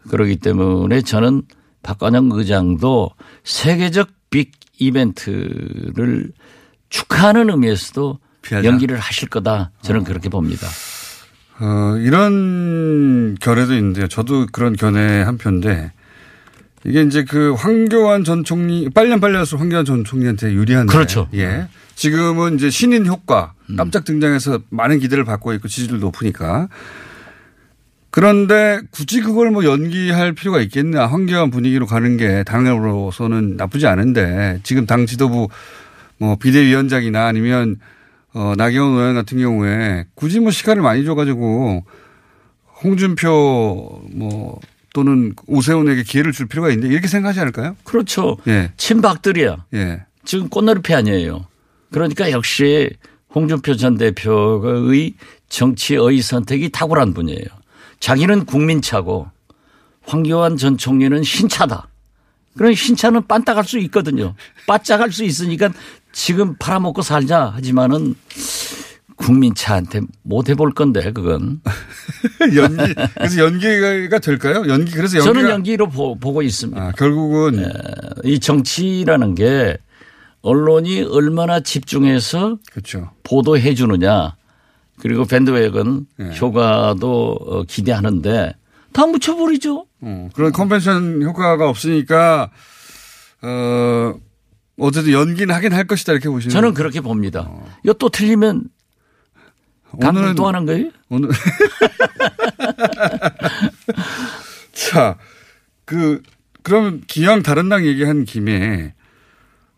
[0.10, 1.44] 그렇기 때문에 저는
[1.84, 3.12] 박관영 의장도
[3.44, 6.32] 세계적 빅 이벤트를
[6.90, 8.68] 축하하는 의미에서도 피하자.
[8.68, 9.72] 연기를 하실 거다.
[9.82, 10.68] 저는 그렇게 봅니다.
[11.60, 14.08] 어, 이런 견해도 있는데요.
[14.08, 15.92] 저도 그런 견해 한 편인데
[16.86, 21.30] 이게 이제 그 황교안 전 총리 빨년 빨려서 황교안 전 총리한테 유리한데 그렇죠.
[21.34, 21.68] 예.
[21.96, 26.68] 지금은 이제 신인 효과 깜짝 등장해서 많은 기대를 받고 있고 지지율 높으니까
[28.10, 34.86] 그런데 굳이 그걸 뭐 연기할 필요가 있겠냐 황교안 분위기로 가는 게 당으로서는 나쁘지 않은데 지금
[34.86, 35.48] 당 지도부
[36.18, 37.78] 뭐 비대위원장이나 아니면
[38.34, 41.86] 어 나경원 의원 같은 경우에 굳이 뭐 시간을 많이 줘가지고
[42.84, 44.60] 홍준표 뭐
[44.94, 47.76] 또는 오세훈에게 기회를 줄 필요가 있는데 이렇게 생각하지 않을까요?
[47.84, 48.38] 그렇죠.
[48.48, 48.72] 예.
[48.78, 49.66] 친박들이야.
[49.74, 50.06] 예.
[50.24, 51.48] 지금 꽃놀이패 아니에요.
[51.92, 52.92] 그러니까 역시
[53.34, 55.16] 홍준표 전 대표의
[55.50, 57.46] 정치의 선택이 탁월한 분이에요.
[58.00, 59.28] 자기는 국민차고
[60.06, 61.88] 황교안 전 총리는 신차다.
[62.56, 64.36] 그런 신차는 빤딱할 수 있거든요.
[64.68, 65.70] 바짝할 수 있으니까
[66.12, 68.16] 지금 팔아먹고 살자 하지만은
[69.16, 71.62] 국민차한테 못 해볼 건데 그건
[72.56, 74.64] 연기 그래서 연기가 될까요?
[74.68, 76.82] 연기 그래서 연기가 저는 연기로 보, 고 있습니다.
[76.82, 77.66] 아, 결국은
[78.24, 79.78] 이 정치라는 게
[80.42, 83.12] 언론이 얼마나 집중해서 그렇죠.
[83.24, 84.36] 보도해 주느냐
[85.00, 86.38] 그리고 밴드웨건 네.
[86.40, 88.54] 효과도 어, 기대하는데
[88.94, 89.86] 다 묻혀버리죠.
[90.02, 92.52] 어, 그런 컨벤션 효과가 없으니까
[93.42, 94.14] 어
[94.78, 97.50] 어쨌든 연기는 하긴 할 것이다 이렇게 보시는 저는 그렇게 봅니다.
[97.84, 98.70] 이거 또 틀리면
[99.94, 100.90] 오늘은 또 하는 거예요?
[101.10, 101.30] 오늘
[104.74, 105.18] 자,
[105.86, 106.22] 그
[106.64, 108.94] 그러면 기왕 다른 당 얘기한 김에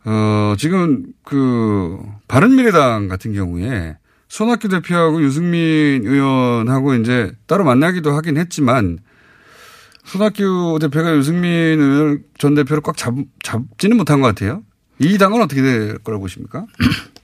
[0.06, 3.97] 어 지금 그 바른미래당 같은 경우에
[4.28, 8.99] 손학규 대표하고 유승민 의원하고 이제 따로 만나기도 하긴 했지만
[10.04, 14.63] 손학규 대표가 유승민 의원 전 대표를 꽉 잡, 잡지는 못한 것 같아요.
[14.99, 16.65] 이 당은 어떻게 될 거라고 보십니까?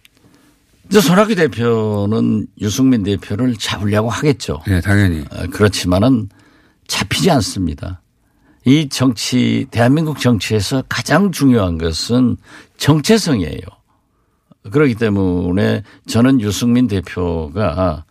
[0.91, 4.62] 이제 손학규 대표는 유승민 대표를 잡으려고 하겠죠.
[4.67, 5.21] 네, 당연히.
[5.32, 6.27] 어, 그렇지만은
[6.86, 8.01] 잡히지 않습니다.
[8.65, 12.36] 이 정치, 대한민국 정치에서 가장 중요한 것은
[12.75, 13.62] 정체성이에요.
[14.69, 18.04] 그렇기 때문에 저는 유승민 대표가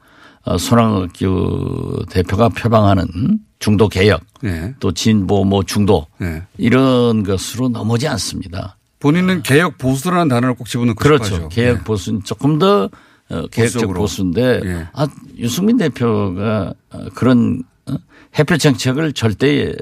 [0.46, 4.74] 어, 손학규 대표가 표방하는 중도 개혁 네.
[4.80, 6.42] 또 진보 뭐 중도 네.
[6.56, 8.78] 이런 것으로 넘어지 않습니다.
[9.00, 11.24] 본인은 개혁 보수라는 단어를 꼭 집어넣고 그렇죠.
[11.24, 11.48] 싶어하죠.
[11.48, 11.84] 개혁 네.
[11.84, 12.84] 보수는 조금 더
[13.30, 14.00] 어, 개혁적 보수적으로.
[14.00, 14.88] 보수인데 예.
[14.92, 15.06] 아,
[15.38, 17.94] 유승민 대표가 어, 그런 어,
[18.38, 19.74] 해표 정책을 절대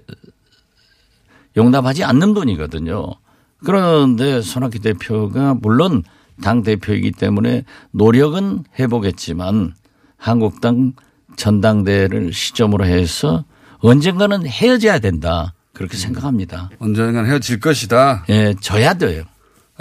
[1.57, 3.07] 용납하지 않는 분이거든요.
[3.65, 6.05] 그런데 손학규 대표가 물론
[6.43, 9.75] 당 대표이기 때문에 노력은 해보겠지만
[10.17, 10.93] 한국당
[11.37, 13.45] 전당대회를 시점으로 해서
[13.79, 15.55] 언젠가는 헤어져야 된다.
[15.73, 16.71] 그렇게 생각합니다.
[16.79, 18.25] 언젠간 헤어질 것이다.
[18.31, 19.25] 예, 져야 돼요.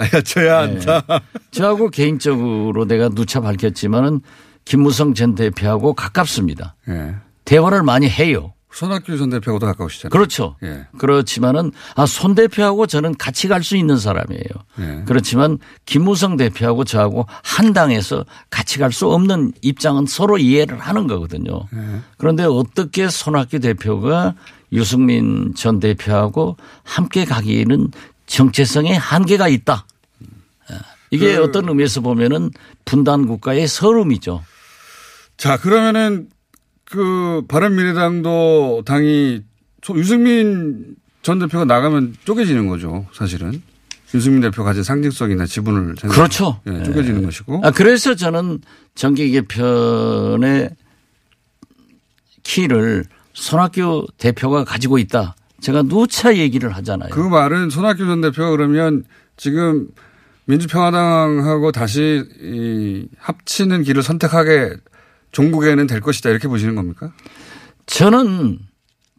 [0.00, 0.72] 헤어져야 네.
[0.86, 1.20] 한다.
[1.50, 4.20] 저하고 개인적으로 내가 누차 밝혔지만은
[4.64, 6.76] 김무성 전 대표하고 가깝습니다.
[6.88, 7.14] 예.
[7.44, 8.52] 대화를 많이 해요.
[8.70, 10.10] 손학규 전 대표하고도 가까우시잖아요.
[10.10, 10.54] 그렇죠.
[10.62, 10.86] 예.
[10.98, 14.42] 그렇지만은 아, 손 대표하고 저는 같이 갈 수 있는 사람이에요.
[14.80, 15.02] 예.
[15.06, 21.60] 그렇지만 김무성 대표하고 저하고 한 당에서 같이 갈 수 없는 입장은 서로 이해를 하는 거거든요.
[21.74, 22.00] 예.
[22.18, 24.34] 그런데 어떻게 손학규 대표가
[24.72, 27.90] 유승민 전 대표하고 함께 가기에는
[28.26, 29.86] 정체성에 한계가 있다.
[30.70, 30.76] 예.
[31.10, 32.50] 이게 그 어떤 의미에서 보면은
[32.84, 34.44] 분단 국가의 서름이죠.
[35.38, 36.28] 자, 그러면은
[36.84, 39.42] 그 바른미래당도 당이
[39.82, 43.06] 소- 유승민 전 대표가 나가면 쪼개지는 거죠.
[43.12, 43.62] 사실은.
[44.14, 46.60] 유승민 대표 가진 상징성이나 지분을 그렇죠.
[46.66, 47.60] 예, 쪼개지는 것이고.
[47.62, 48.60] 아, 그래서 저는
[48.94, 50.70] 정기 개편의
[52.42, 53.04] 키를
[53.38, 55.34] 손학규 대표가 가지고 있다.
[55.60, 57.10] 제가 누차 얘기를 하잖아요.
[57.10, 59.04] 그 말은 손학규 전 대표가 그러면
[59.36, 59.88] 지금
[60.46, 64.76] 민주평화당하고 다시 이 합치는 길을 선택하게
[65.32, 67.12] 종국에는 될 것이다 이렇게 보시는 겁니까?
[67.86, 68.58] 저는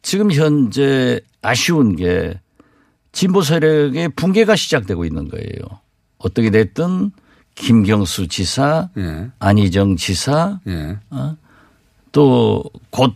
[0.02, 2.40] 지금 현재 아쉬운 게
[3.12, 5.82] 진보 세력의 붕괴가 시작되고 있는 거예요.
[6.18, 7.12] 어떻게 됐든
[7.56, 9.30] 김경수 지사, 예.
[9.40, 10.98] 안희정 지사, 예.
[12.12, 13.14] 또곧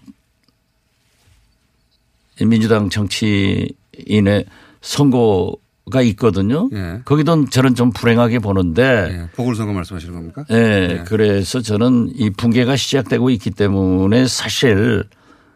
[2.45, 4.45] 민주당 정치인의
[4.81, 6.69] 선거가 있거든요.
[6.73, 7.01] 예.
[7.05, 9.29] 거기도 저는 좀 불행하게 보는데 예.
[9.35, 10.45] 보궐선거 말씀하시는 겁니까?
[10.51, 15.03] 예, 그래서 저는 이 붕괴가 시작되고 있기 때문에 사실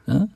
[0.07, 0.27] 어?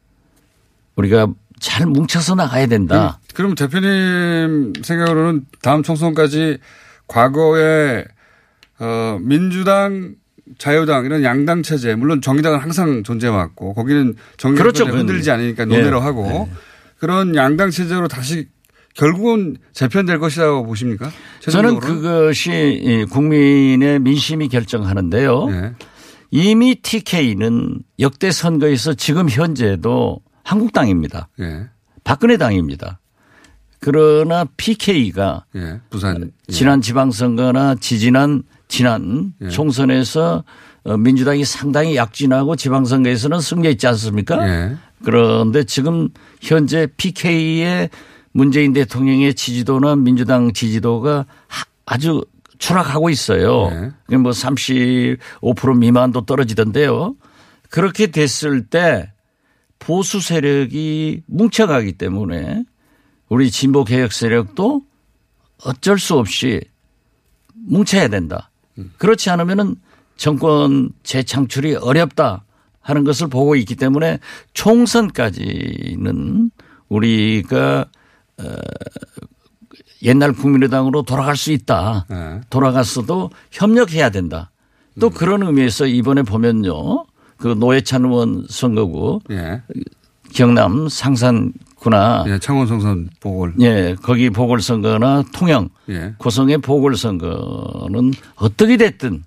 [0.96, 1.28] 우리가
[1.60, 3.20] 잘 뭉쳐서 나가야 된다.
[3.34, 6.58] 그럼 대표님 생각으로는 다음 총선까지
[7.08, 8.04] 과거에
[8.80, 10.16] 어 민주당
[10.58, 14.86] 자유당 이런 양당 체제 물론 정의당은 항상 존재해왔고 거기는 정의당 그렇죠.
[14.86, 15.32] 흔들리지.
[15.32, 16.02] 않으니까 논외로 예.
[16.02, 16.50] 하고
[17.00, 18.48] 그런 양당 체제로 다시
[18.94, 21.10] 결국은 재편될 것이라고 보십니까?
[21.42, 21.80] 저는?
[21.80, 25.48] 그것이 이 국민의 민심이 결정하는데요.
[25.52, 25.74] 예.
[26.32, 31.30] 이미 TK는 역대 선거에서 지금 현재도 한국당입니다.
[31.40, 31.68] 예.
[32.04, 33.00] 박근혜 당입니다.
[33.80, 35.82] 그러나 PK가 예.
[35.90, 36.32] 부산.
[36.50, 36.54] 예.
[36.54, 39.50] 지난 지방선거나 지지난 지난 예.
[39.50, 40.44] 총선에서
[40.86, 44.48] 어, 민주당이 상당히 약진하고 지방선거에서는 승리했지 않습니까?
[44.48, 44.78] 예.
[45.04, 46.08] 그런데 지금
[46.42, 47.90] 현재 PK의
[48.32, 52.24] 문재인 대통령의 지지도나 민주당 지지도가 하- 아주
[52.60, 53.70] 추락하고 있어요.
[54.08, 54.16] 네.
[54.18, 57.16] 뭐35% 미만도 떨어지던데요.
[57.70, 59.12] 그렇게 됐을 때
[59.80, 62.64] 보수 세력이 뭉쳐가기 때문에
[63.28, 64.82] 우리 진보 개혁 세력도
[65.66, 66.62] 어쩔 수 없이
[67.56, 68.51] 뭉쳐야 된다.
[68.98, 69.76] 그렇지 않으면은
[70.18, 72.44] 정권 재창출이 어렵다
[72.82, 74.20] 하는 것을 보고 있기 때문에
[74.54, 76.52] 총선까지는
[76.90, 77.86] 우리가
[78.40, 78.44] 어,
[80.04, 82.06] 옛날 국민의당으로 돌아갈 수 있다.
[82.10, 82.42] 네.
[82.50, 84.52] 돌아갔어도 협력해야 된다.
[85.00, 87.06] 또 그런 의미에서 이번에 보면요.
[87.38, 89.62] 그 노회찬 의원 선거구 예.
[90.34, 92.38] 경남 상산 구나 예.
[92.38, 93.56] 창원 성선 보궐.
[93.60, 96.14] 예, 거기 보궐선거나 통영 예.
[96.20, 99.24] 고성의 보궐선거는 어떻게 됐든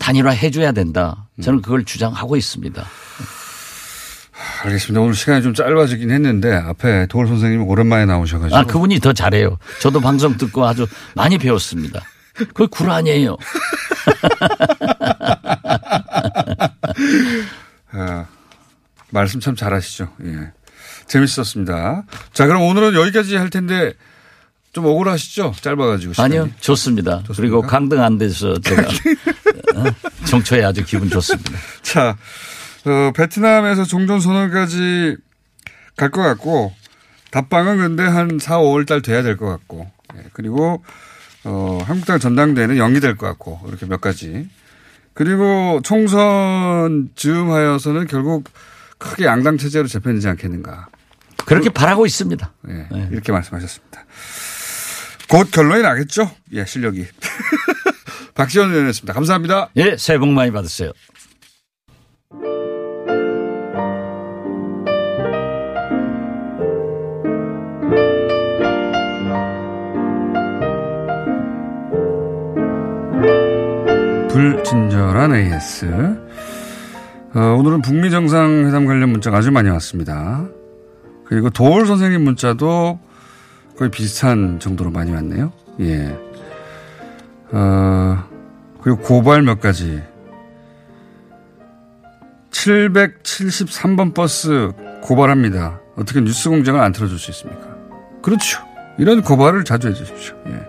[0.00, 1.28] 단일화 해줘야 된다.
[1.40, 2.84] 저는 그걸 주장하고 있습니다.
[4.64, 5.00] 알겠습니다.
[5.00, 8.56] 오늘 시간이 좀 짧아지긴 했는데 앞에 도울 선생님이 오랜만에 나오셔가지고.
[8.56, 9.58] 아, 그분이 더 잘해요.
[9.80, 12.02] 저도 방송 듣고 아주 많이 배웠습니다.
[12.34, 13.36] 그게 굴 아니에요.
[17.92, 18.26] 아,
[19.10, 20.12] 말씀 참 잘하시죠.
[20.24, 20.52] 예.
[21.06, 22.04] 재밌었습니다.
[22.32, 23.92] 자, 그럼 오늘은 여기까지 할 텐데
[24.72, 25.54] 좀 억울하시죠?
[25.60, 26.12] 짧아가지고.
[26.12, 26.38] 시간이.
[26.38, 27.22] 아니요, 좋습니다.
[27.34, 28.82] 그리고 강등 안 돼서 제가
[29.76, 29.84] 어,
[30.26, 31.52] 정초에 아주 기분 좋습니다.
[31.82, 32.16] 자,
[32.84, 35.16] 어, 베트남에서 종전 선언까지
[35.96, 36.72] 갈 것 같고,
[37.30, 40.84] 답방은 근데 한 4, 5월 달 돼야 될 것 같고, 예, 그리고,
[41.44, 44.48] 어, 한국당 전당대회는 연기될 것 같고, 이렇게 몇 가지.
[45.14, 48.44] 그리고 총선 즈음 하여서는 결국
[48.98, 50.88] 크게 양당 체제로 재편되지 않겠는가.
[51.46, 52.52] 그렇게 바라고 있습니다.
[52.68, 53.08] 예, 네.
[53.10, 54.04] 이렇게 말씀하셨습니다.
[55.28, 56.30] 곧 결론이 나겠죠?
[56.52, 57.06] 예, 실력이.
[58.34, 59.12] 박지원 의원이었습니다.
[59.12, 59.70] 감사합니다.
[59.76, 60.92] 예, 새해 복 많이 받으세요.
[74.30, 76.27] 불친절한 AS.
[77.34, 80.46] 어, 오늘은 북미 정상회담 관련 문자가 아주 많이 왔습니다.
[81.26, 82.98] 그리고 도올 선생님 문자도
[83.76, 85.52] 거의 비슷한 정도로 많이 왔네요.
[85.80, 86.18] 예.
[87.50, 88.24] 어,
[88.80, 90.02] 그리고 고발 몇 가지.
[92.50, 95.80] 773번 버스 고발합니다.
[95.96, 97.76] 어떻게 뉴스 공장을 안 틀어줄 수 있습니까?
[98.22, 98.60] 그렇죠.
[98.98, 100.34] 이런 고발을 자주 해 주십시오.
[100.46, 100.66] 예.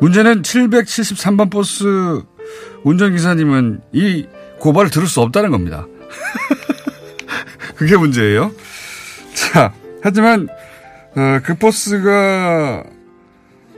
[0.00, 2.22] 문제는 773번 버스
[2.84, 4.26] 운전기사님은 이
[4.58, 5.86] 고발을 들을 수 없다는 겁니다.
[7.76, 8.52] 그게 문제예요.
[9.34, 10.48] 자, 하지만
[11.16, 12.84] 어, 그 버스가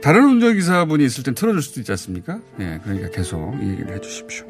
[0.01, 2.39] 다른 운전기사분이 있을 땐 틀어줄 수도 있지 않습니까?
[2.59, 4.45] 예, 그러니까 계속 이 얘기를 해 주십시오.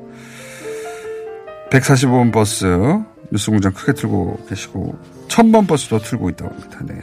[1.72, 2.66] 145번 버스
[3.32, 6.80] 뉴스공장 크게 틀고 계시고 1000번 버스도 틀고 있다고 합니다.
[6.86, 7.02] 네.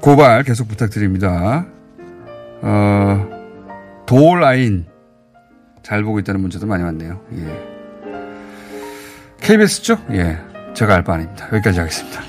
[0.00, 1.66] 고발 계속 부탁드립니다.
[2.60, 3.28] 어,
[4.06, 4.86] 도라인
[5.84, 7.20] 잘 보고 있다는 문제도 많이 왔네요.
[7.36, 7.74] 예.
[9.40, 9.98] KBS죠?
[10.12, 10.38] 예.
[10.74, 11.46] 제가 알 바 아닙니다.
[11.52, 12.20] 여기까지 하겠습니다.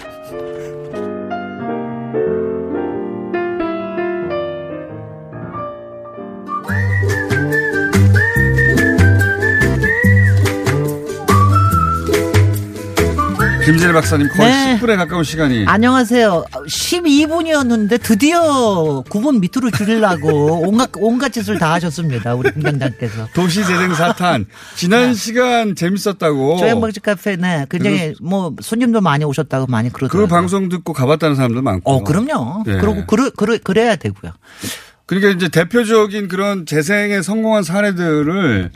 [13.65, 14.77] 김진애 박사님 거의 네.
[14.79, 16.45] 10분에 가까운 시간이 안녕하세요.
[16.67, 22.35] 12분이었는데 드디어 9분 밑으로 줄이려고 온갖, 온갖 짓을 다 하셨습니다.
[22.35, 23.27] 우리 공장장께서.
[23.33, 27.65] 도시재생 사탄 지난 시간 재밌었다고 조양박집 카페 네.
[27.67, 30.27] 굉장히 뭐 손님도 많이 오셨다고 많이 그 그러더라고요.
[30.27, 32.65] 방송 듣고 가봤다는 사람도 많고 어, 그럼요.
[32.67, 32.73] 예.
[32.77, 34.31] 그러고 그러, 그러, 그래야 되고요.
[35.07, 38.69] 그러니까 이제 대표적인 그런 재생에 성공한 사례들을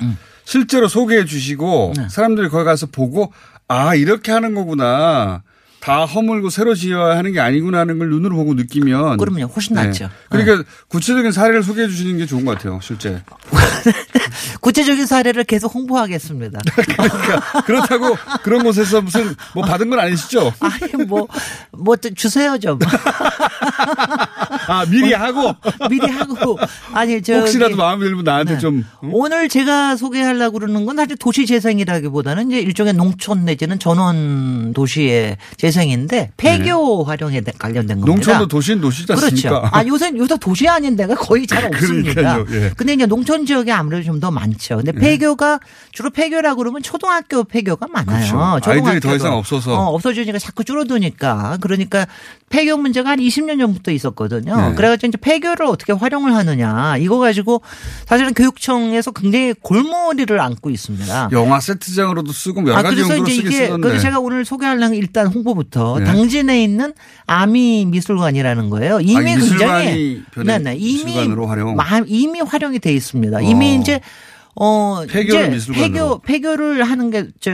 [0.45, 2.07] 실제로 소개해 주시고 네.
[2.09, 3.31] 사람들이 거기 가서 보고
[3.69, 5.43] 아 이렇게 하는 거구나.
[5.79, 9.45] 다 허물고 새로 지어야 하는 게 아니구나 하는 걸 눈으로 보고 느끼면 그럼요.
[9.45, 9.85] 훨씬 네.
[9.85, 10.09] 낫죠.
[10.29, 12.79] 그러니까 구체적인 사례를 소개해 주시는 게 좋은 것 같아요.
[12.81, 13.23] 실제.
[14.59, 16.59] 구체적인 사례를 계속 홍보하겠습니다.
[16.97, 20.51] 그러니까 그렇다고 그런 곳에서 무슨 뭐 받은 건 아니시죠?
[20.59, 21.27] 아니, 뭐,
[21.71, 22.77] 뭐, 좀 주세요 좀.
[24.69, 25.53] 아, 미리 하고.
[25.89, 26.57] 미리 하고
[26.93, 28.59] 아니 저 혹시라도 마음에 들면 나한테 네.
[28.59, 28.85] 좀.
[29.03, 29.09] 응?
[29.13, 36.31] 오늘 제가 소개하려고 그러는 건 사실 도시 재생이라기보다는 이제 일종의 농촌 내지는 전원 도시의 재생인데
[36.37, 38.05] 폐교 활용에 대- 관련된 겁니다.
[38.05, 38.11] 네.
[38.15, 39.49] 농촌도 도시는 도시지 않습니까?
[39.49, 39.69] 그렇죠.
[39.71, 42.39] 아, 요새, 요새 도시 아닌 데가 거의 잘 없습니다.
[42.51, 42.71] 예.
[42.77, 44.75] 근데 이제 농촌 지역이 아무래도 좀 더 많죠.
[44.75, 45.61] 근데 폐교가
[45.93, 48.59] 주로 폐교라고 그러면 초등학교 폐교가 많아요.
[48.59, 48.69] 그렇죠.
[48.69, 49.15] 아이들이 더.
[49.15, 49.73] 이상 없어서.
[49.73, 51.57] 어, 없어지니까 자꾸 줄어드니까.
[51.61, 52.05] 그러니까
[52.49, 54.53] 폐교 문제가 한 20년 전부터 있었거든요.
[54.69, 54.75] 네.
[54.75, 56.97] 그래가지고 이제 폐교를 어떻게 활용을 하느냐.
[56.97, 57.61] 이거 가지고
[58.05, 61.29] 사실은 교육청에서 굉장히 골머리를 얹고 있습니다.
[61.31, 63.87] 영화 세트장으로도 쓰고 여러 아, 가지 그래서 이제 이게, 쓰던데.
[63.87, 66.05] 그래서 제가 오늘 소개하려는 일단 홍보부터 네.
[66.05, 66.93] 당진에 있는
[67.25, 68.99] 아미 미술관이라는 거예요.
[69.01, 71.75] 이미 아, 굉장히 변해- 네네, 이미 미술관으로 활용.
[71.75, 73.37] 마- 이미 활용이 돼 있습니다.
[73.37, 73.41] 어.
[73.41, 74.01] 이미 이제
[74.55, 75.93] 어 폐교를 이제 미술관으로.
[75.93, 77.51] 폐교 폐교를 하는 게 저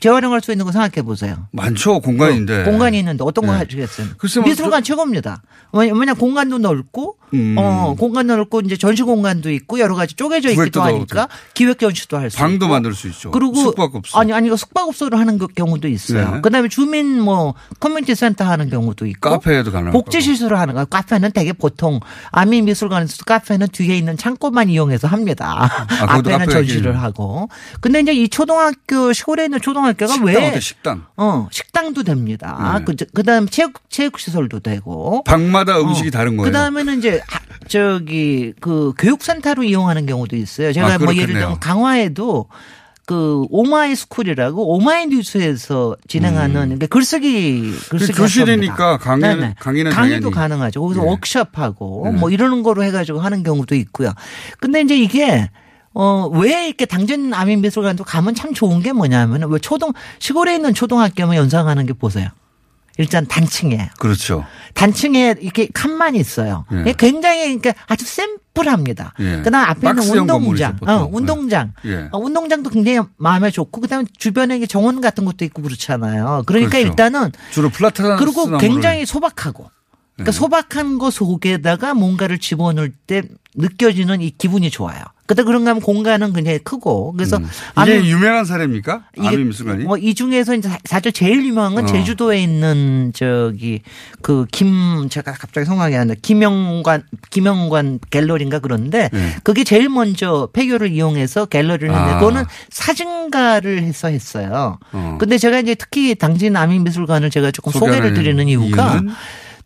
[0.00, 1.46] 재활용할 수 있는 거 생각해 보세요.
[1.52, 2.64] 많죠 공간인데.
[2.64, 3.58] 공간이 있는데 어떤 거 네.
[3.58, 4.08] 하시겠어요?
[4.18, 5.42] 글쎄 뭐 미술관 최고입니다.
[5.72, 7.56] 왜냐- 왜냐 공간도 넓고 음.
[7.58, 12.30] 어 공간 넓고 이제 전시 공간도 있고 여러 가지 쪼개져 있기도 하니까 기획 전시도 할
[12.30, 13.30] 수 있고 방도 만들 수 있죠.
[13.30, 14.18] 그리고 숙박업소.
[14.18, 16.34] 아니 아니 숙박업소를 하는 그 경우도 있어요.
[16.34, 16.40] 네.
[16.40, 19.98] 그다음에 주민 뭐 커뮤니티 센터 하는 경우도 있고 카페에도 가능하고.
[19.98, 20.84] 복지 시설을 하는 거.
[20.84, 22.00] 카페는 되게 보통
[22.30, 25.86] 아미 미술관에서 카페는 뒤에 있는 창고만 이용해서 합니다.
[26.08, 26.94] 거기도 앞에는 전시를.
[27.00, 27.48] 하고.
[27.80, 31.06] 근데 이제 이 초등학교 시골에 있는 초등학교가 식당 왜 어때 식당.
[31.16, 32.78] 어, 식당도 됩니다.
[32.78, 32.84] 네.
[32.84, 35.22] 그, 그다음 체육 체육 시설도 되고.
[35.24, 36.50] 방마다 음식이 다른 거예요.
[36.50, 37.23] 그 다음에는 이제 아,
[37.68, 40.72] 저기 그 교육센터로 이용하는 경우도 있어요.
[40.72, 41.26] 제가 아, 뭐 예를.
[41.34, 42.46] 들면 강화에도
[43.06, 48.98] 그 오마이 스쿨이라고 오마이 뉴스에서 진행하는 그러니까 글쓰기 글쓰기 그 교실이니까 학교입니다.
[48.98, 49.54] 강의는- 네네.
[49.58, 50.34] 강의는 강의도 당연히.
[50.34, 50.80] 가능하죠.
[50.80, 51.06] 거기서 네.
[51.08, 52.18] 워크숍하고 네.
[52.18, 54.12] 뭐 이러는 거로 해가지고 하는 경우도 있고요.
[54.58, 55.50] 근데 이제 이게
[55.92, 61.36] 어, 왜 이렇게 당진 아미미술관도 가면 참 좋은 게 뭐냐면 왜 초등, 시골에 있는 초등학교만
[61.36, 62.28] 연상하는 게 보세요.
[62.98, 63.88] 일단 단층이에요.
[63.98, 64.44] 그렇죠.
[64.74, 66.64] 단층에 이렇게 칸만 있어요.
[66.72, 66.80] 예.
[66.80, 69.14] 이게 굉장히 그러니까 아주 심플합니다.
[69.20, 69.42] 예.
[69.42, 71.04] 그다음 앞에 있는 박스형 운동장, 건물이죠.
[71.04, 72.08] 어, 운동장, 예.
[72.12, 76.44] 어, 운동장도 굉장히 마음에 좋고 그다음에 주변에 이게 정원 같은 것도 있고 그렇잖아요.
[76.46, 76.88] 그러니까 그렇죠.
[76.88, 79.70] 일단은 주로 플라타나스 그리고 굉장히 소박하고.
[80.16, 80.38] 그러니까 네.
[80.38, 83.22] 소박한 거 속에다가 뭔가를 집어넣을 때
[83.56, 85.02] 느껴지는 이 기분이 좋아요.
[85.26, 87.44] 그때 그런가 하면 공간은 굉장히 크고 그래서 음.
[87.82, 89.04] 이게 아미- 유명한 사례입니까?
[89.16, 89.84] 미술관이?
[89.84, 91.86] 뭐 이 중에서 이제 사실 제일 유명한 건 어.
[91.86, 93.80] 제주도에 있는 저기
[94.20, 96.14] 그 김 제가 갑자기 생각이 안 나.
[96.20, 99.34] 김영관 김영관 갤러리인가 그런데 네.
[99.42, 102.18] 그게 제일 먼저 폐교를 이용해서 갤러리를 했는데 아.
[102.18, 104.78] 그거는 사진가를 해서 했어요.
[104.92, 105.16] 어.
[105.18, 109.12] 근데 제가 이제 특히 당진 아민미술관을 제가 조금 소개를 드리는 이유가 이유는?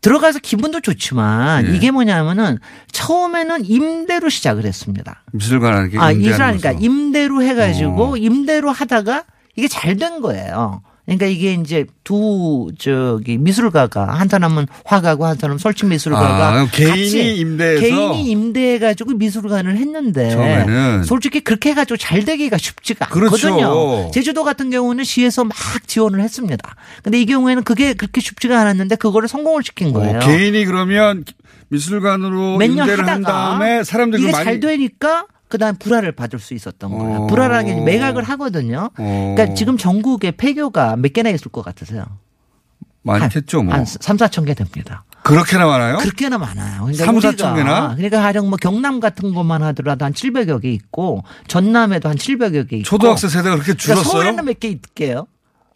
[0.01, 1.77] 들어가서 기분도 좋지만 예.
[1.77, 2.59] 이게 뭐냐면은
[2.93, 5.23] 처음에는 임대로 시작을 했습니다.
[5.33, 6.85] 미술관하는 게 아, 이수라니까 거죠.
[6.85, 8.17] 임대로 해가지고 어.
[8.17, 9.25] 임대로 하다가
[9.57, 10.83] 이게 잘 된 거예요.
[11.09, 17.39] 그러니까 이게 이제 두 저기 미술가가 한 사람은 화가고 한 사람은 설치 미술가가 아, 개인이
[17.39, 17.81] 임대해서?
[17.81, 21.05] 개인이 임대해 가지고 미술관을 했는데 처음에는.
[21.05, 23.49] 솔직히 그렇게 해 가지고 잘 되기가 쉽지가 그렇죠.
[23.49, 24.11] 않거든요.
[24.11, 25.57] 제주도 같은 경우는 시에서 막
[25.87, 26.77] 지원을 했습니다.
[27.03, 30.19] 근데 이 경우에는 그게 그렇게 쉽지가 않았는데 그거를 성공을 시킨 거예요.
[30.19, 31.25] 어, 개인이 그러면
[31.71, 36.91] 미술관으로 임대를 한 하다가 다음에 사람들이 이게 많이 잘 되니까 그다음 불화를 받을 수 있었던
[36.97, 37.23] 거예요.
[37.23, 37.27] 어.
[37.27, 38.91] 불화라는 게 매각을 하거든요.
[38.99, 39.35] 어.
[39.37, 42.05] 그러니까 지금 전국에 폐교가 몇 개나 있을 것 같으세요?
[43.03, 43.75] 많겠죠, 뭐.
[43.75, 45.05] 한 3, 4천 개 됩니다.
[45.23, 45.99] 그렇게나 많아요?
[45.99, 46.83] 그렇게나 많아요.
[46.83, 47.95] 그러니까 3, 우리가 4천 개나?
[47.97, 52.77] 그러니까 가령 뭐 경남 같은 것만 하더라도 한 700여 개 있고 전남에도 한 700여 개
[52.77, 54.05] 있고 초등학생 세대가 그렇게 그러니까 줄었어요?
[54.13, 55.27] 서울에는 몇 개 있게요.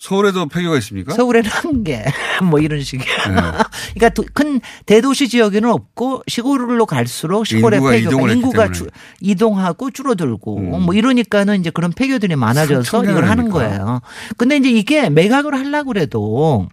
[0.07, 1.15] 서울에도 폐교가 있습니까?
[1.15, 2.03] 서울에는 한 개,
[2.43, 3.17] 뭐 이런 식이에요.
[3.29, 3.35] 네.
[3.95, 8.73] 그러니까 도- 큰 대도시 지역에는 없고 시골로 갈수록 시골의 인구가 폐교가 인구가.
[8.73, 8.89] 주-
[9.21, 10.83] 이동하고 줄어들고 음.
[10.83, 14.01] 뭐 이러니까는 이제 그런 폐교들이 많아져서 이걸 하는 거예요.
[14.37, 16.69] 근데 이제 이게 매각을 하려고 그래도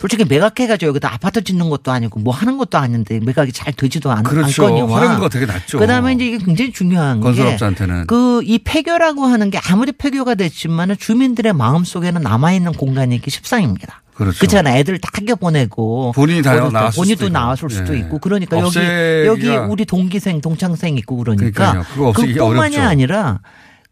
[0.00, 4.22] 솔직히 매각해가지고 여기다 아파트 짓는 것도 아니고 뭐 하는 것도 아닌데 매각이 잘 되지도 않,
[4.22, 4.64] 그렇죠.
[4.64, 5.78] 않거니와 활용도가 되게 낮죠.
[5.78, 8.06] 그다음에 이제 이게 굉장히 중요한 건설업자한테는.
[8.06, 14.00] 게그이 폐교라고 하는 게 아무리 폐교가 됐지만은 주민들의 마음 속에는 남아 있는 공간이기 십상입니다.
[14.14, 14.38] 그렇죠.
[14.38, 14.76] 그렇잖아.
[14.78, 17.32] 애들 다 학교 보내고 본인이 다 나왔을 본인도 수도.
[17.32, 17.98] 나왔을 수도 예.
[17.98, 18.78] 있고 그러니까 여기
[19.26, 21.84] 여기 우리 동기생 동창생 있고 그러니까
[22.14, 22.78] 그뿐만이.
[22.78, 23.40] 아니라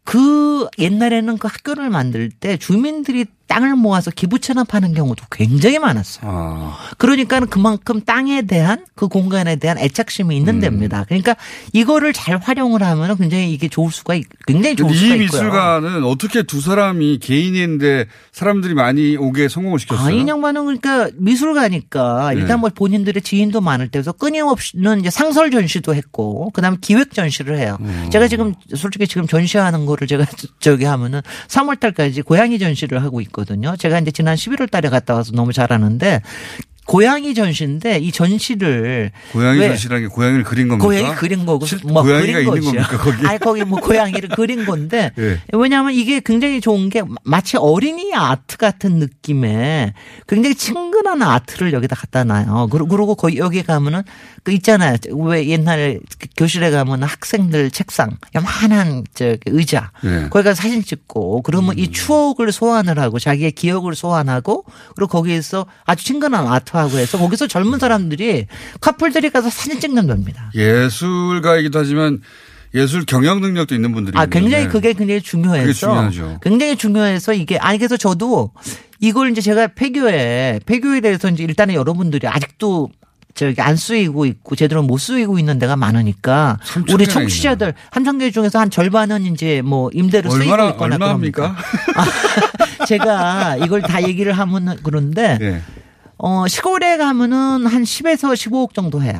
[0.03, 6.31] 그 옛날에는 그 학교를 만들 때 주민들이 땅을 모아서 기부 체납하는 경우도 굉장히 많았어요.
[6.31, 10.59] 아, 그러니까 그만큼 땅에 대한 그 공간에 대한 애착심이 있는 음.
[10.61, 11.03] 데입니다.
[11.05, 11.35] 그러니까
[11.73, 15.41] 이거를 잘 활용을 하면 굉장히 이게 좋을 수가 있, 굉장히 좋을 수가 이 있고요.
[15.41, 20.07] 미술관은 어떻게 두 사람이 개인인데 사람들이 많이 오게 성공을 시켰어요?
[20.07, 22.41] 아, 이 양반은 그러니까 미술가니까 네.
[22.41, 27.77] 일단 뭐 본인들의 지인도 많을 때서 끊임없이는 이제 상설 전시도 했고 그다음에 기획 전시를 해요.
[27.81, 28.09] 음.
[28.11, 30.25] 제가 지금 솔직히 지금 전시하는 거를 제가
[30.61, 33.75] 저기 하면은 3월 달까지 고양이 전시를 하고 있 거든요.
[33.77, 36.21] 제가 이제 지난 11월 달에 갔다 와서 너무 잘하는데
[36.89, 40.87] 고양이 전시인데 이 전시를 고양이 왜 전시라는 게 고양이를 그린 겁니까?
[40.87, 42.65] 고양이 그린 거고 실- 뭐 고양이가 그린 있는 거죠.
[42.89, 43.27] 겁니까 거기?
[43.27, 45.39] 아니 거기 뭐 고양이를 그린 건데 예.
[45.53, 49.93] 왜냐하면 이게 굉장히 좋은 게 마치 어린이 아트 같은 느낌의
[50.27, 52.69] 굉장히 친근한 아트를 여기다 갖다 놔요.
[52.71, 54.01] 그리고 그리고 거기 여기 가면은
[54.43, 54.95] 그 있잖아요.
[55.11, 60.27] 왜 옛날에 그 교실에 가면 학생들 책상 요만한 저 의자 예.
[60.31, 64.65] 거기 가서 사진 찍고 그러면 이 추억을 소환을 하고 자기의 기억을 소환하고
[64.95, 68.47] 그리고 거기에서 아주 친근한 아트 하고 해서 거기서 젊은 사람들이
[68.81, 70.51] 커플들이 가서 사진 찍는 겁니다.
[70.55, 72.21] 예술가이기도 하지만
[72.73, 74.69] 예술 경영 능력도 있는 분들이 아, 굉장히 건데.
[74.69, 75.61] 그게 굉장히 중요해서.
[75.63, 76.39] 그게 중요하죠.
[76.41, 78.51] 굉장히 중요해서 이게, 아니, 그래서 저도
[78.99, 82.89] 이걸 이제 제가 폐교에, 폐교에 대해서 이제 일단은 여러분들이 아직도
[83.33, 86.57] 저기 안 쓰이고 있고 제대로 못 쓰이고 있는 데가 많으니까
[86.91, 87.73] 우리 청취자들
[88.19, 91.55] 개 중에서 한 절반은 이제 뭐 임대로 쓰이고 얼마나 있거나 얼마입니까?
[91.55, 92.83] 그럽니다.
[92.85, 95.61] 제가 이걸 다 얘기를 하면 그런데 예.
[96.19, 99.19] 어 시골에 가면은 한 10에서 15억 정도 해요.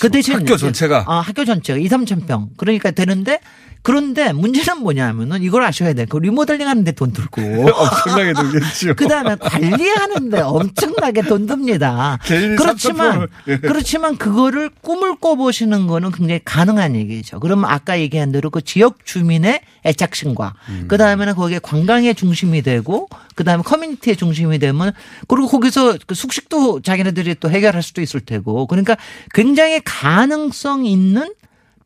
[0.00, 1.04] 그 대신 학교 전체가?
[1.06, 2.50] 아, 학교 전체가 2, 3천 평.
[2.56, 3.40] 그러니까 되는데
[3.82, 6.04] 그런데 문제는 뭐냐면은 이걸 아셔야 돼.
[6.04, 7.40] 그 리모델링 하는데 돈 들고.
[7.72, 8.94] 엄청나게 들겠죠.
[8.94, 12.18] 그 다음에 관리하는데 엄청나게 돈 듭니다.
[12.26, 13.58] 그렇지만, 3,000%를, 예.
[13.58, 17.40] 그렇지만 그거를 꿈을 꿔보시는 거는 굉장히 가능한 얘기죠.
[17.40, 20.84] 그러면 아까 얘기한 대로 그 지역 주민의 애착심과 음.
[20.88, 24.92] 그 다음에는 거기에 관광의 중심이 되고 그 다음에 커뮤니티의 중심이 되면
[25.28, 28.96] 그리고 거기서 그 숙식도 자기네들이 또 해결할 수도 있을 테고 그러니까
[29.32, 31.32] 굉장히 가능성 있는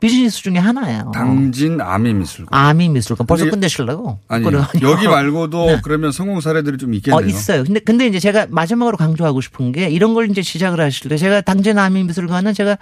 [0.03, 1.13] 비즈니스 중에 하나예요.
[1.15, 2.49] 당진 아미 미술관.
[2.61, 4.19] 아미 미술관 벌써 근데 끝내시려고?
[4.27, 7.17] 아니 그거는 여기 말고도 그러면 성공 사례들이 좀 있겠네요.
[7.17, 7.63] 어, 있어요.
[7.63, 11.41] 근데, 근데 이제 제가 마지막으로 강조하고 싶은 게 이런 걸 이제 시작을 하실 때 제가
[11.43, 12.79] 당진 아미 미술관은 제가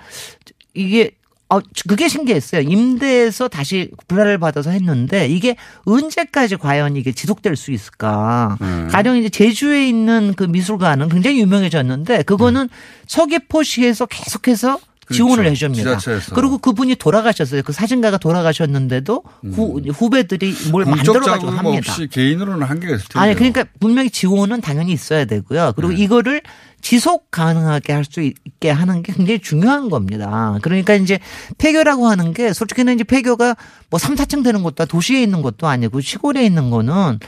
[0.72, 1.10] 이게
[1.50, 2.62] 어, 그게 신기했어요.
[2.62, 8.56] 임대에서 다시 분할을 받아서 했는데 이게 언제까지 과연 이게 지속될 수 있을까.
[8.62, 8.88] 음.
[8.90, 12.68] 가령 이제 제주에 있는 그 미술관은 굉장히 유명해졌는데 그거는
[13.08, 14.78] 서귀포시에서 계속해서
[15.12, 15.44] 지원을 음.
[15.44, 15.50] 그렇죠.
[15.50, 15.98] 해줍니다.
[15.98, 16.34] 지자체에서.
[16.34, 17.62] 그리고 그분이 돌아가셨어요.
[17.62, 20.90] 그 사진가가 돌아가셨는데도 후, 후배들이 뭘 음.
[20.92, 21.92] 공적 만들어가지고 자금 합니다.
[21.92, 23.18] 없이 개인으로는 한계가 있을 텐데.
[23.18, 25.72] 아니 그러니까 분명히 지원은 당연히 있어야 되고요.
[25.76, 25.98] 그리고 네.
[26.02, 26.42] 이거를
[26.82, 30.58] 지속 가능하게 할 수 있게 하는 게 굉장히 중요한 겁니다.
[30.62, 31.18] 그러니까 이제
[31.58, 33.54] 폐교라고 하는 게 솔직히는 이제 폐교가
[33.90, 37.18] 뭐 3, 4층 되는 것도 도시에 있는 것도 아니고 시골에 있는 거는 어,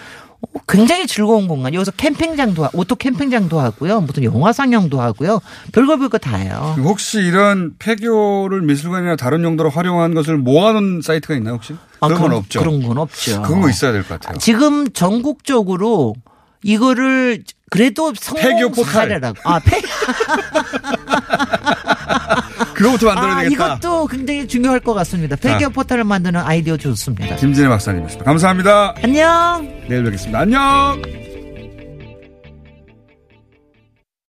[0.69, 1.75] 굉장히 즐거운 공간.
[1.75, 4.01] 여기서 캠핑장도 하- 오토 캠핑장도 하고요.
[4.01, 5.41] 무슨 영화 상영도 하고요.
[5.73, 6.75] 별거 별거 다 해요.
[6.79, 11.75] 혹시 이런 폐교를 미술관이나 다른 용도로 활용한 것을 모아놓은 사이트가 있나요 혹시?
[12.01, 12.61] 아, 그런 건 없죠.
[12.61, 13.43] 그런 건 없죠.
[13.43, 14.39] 그런 거 있어야 될 것 같아요.
[14.39, 16.15] 지금 전국적으로
[16.63, 18.75] 이거를 그래도 성공.
[18.85, 19.39] 사례라고.
[19.45, 19.81] 아, 폐
[22.75, 23.67] 그거부터 만들어야 아, 되겠다.
[23.79, 25.37] 이것도 굉장히 중요할 것 같습니다.
[25.37, 25.69] 폐교 자.
[25.69, 27.37] 포탈을 만드는 아이디어 좋습니다.
[27.37, 28.25] 김진애 박사님이었습니다.
[28.25, 28.95] 감사합니다.
[29.03, 29.69] 안녕.
[29.89, 30.41] 내일 뵙겠습니다.
[30.41, 31.32] 안녕.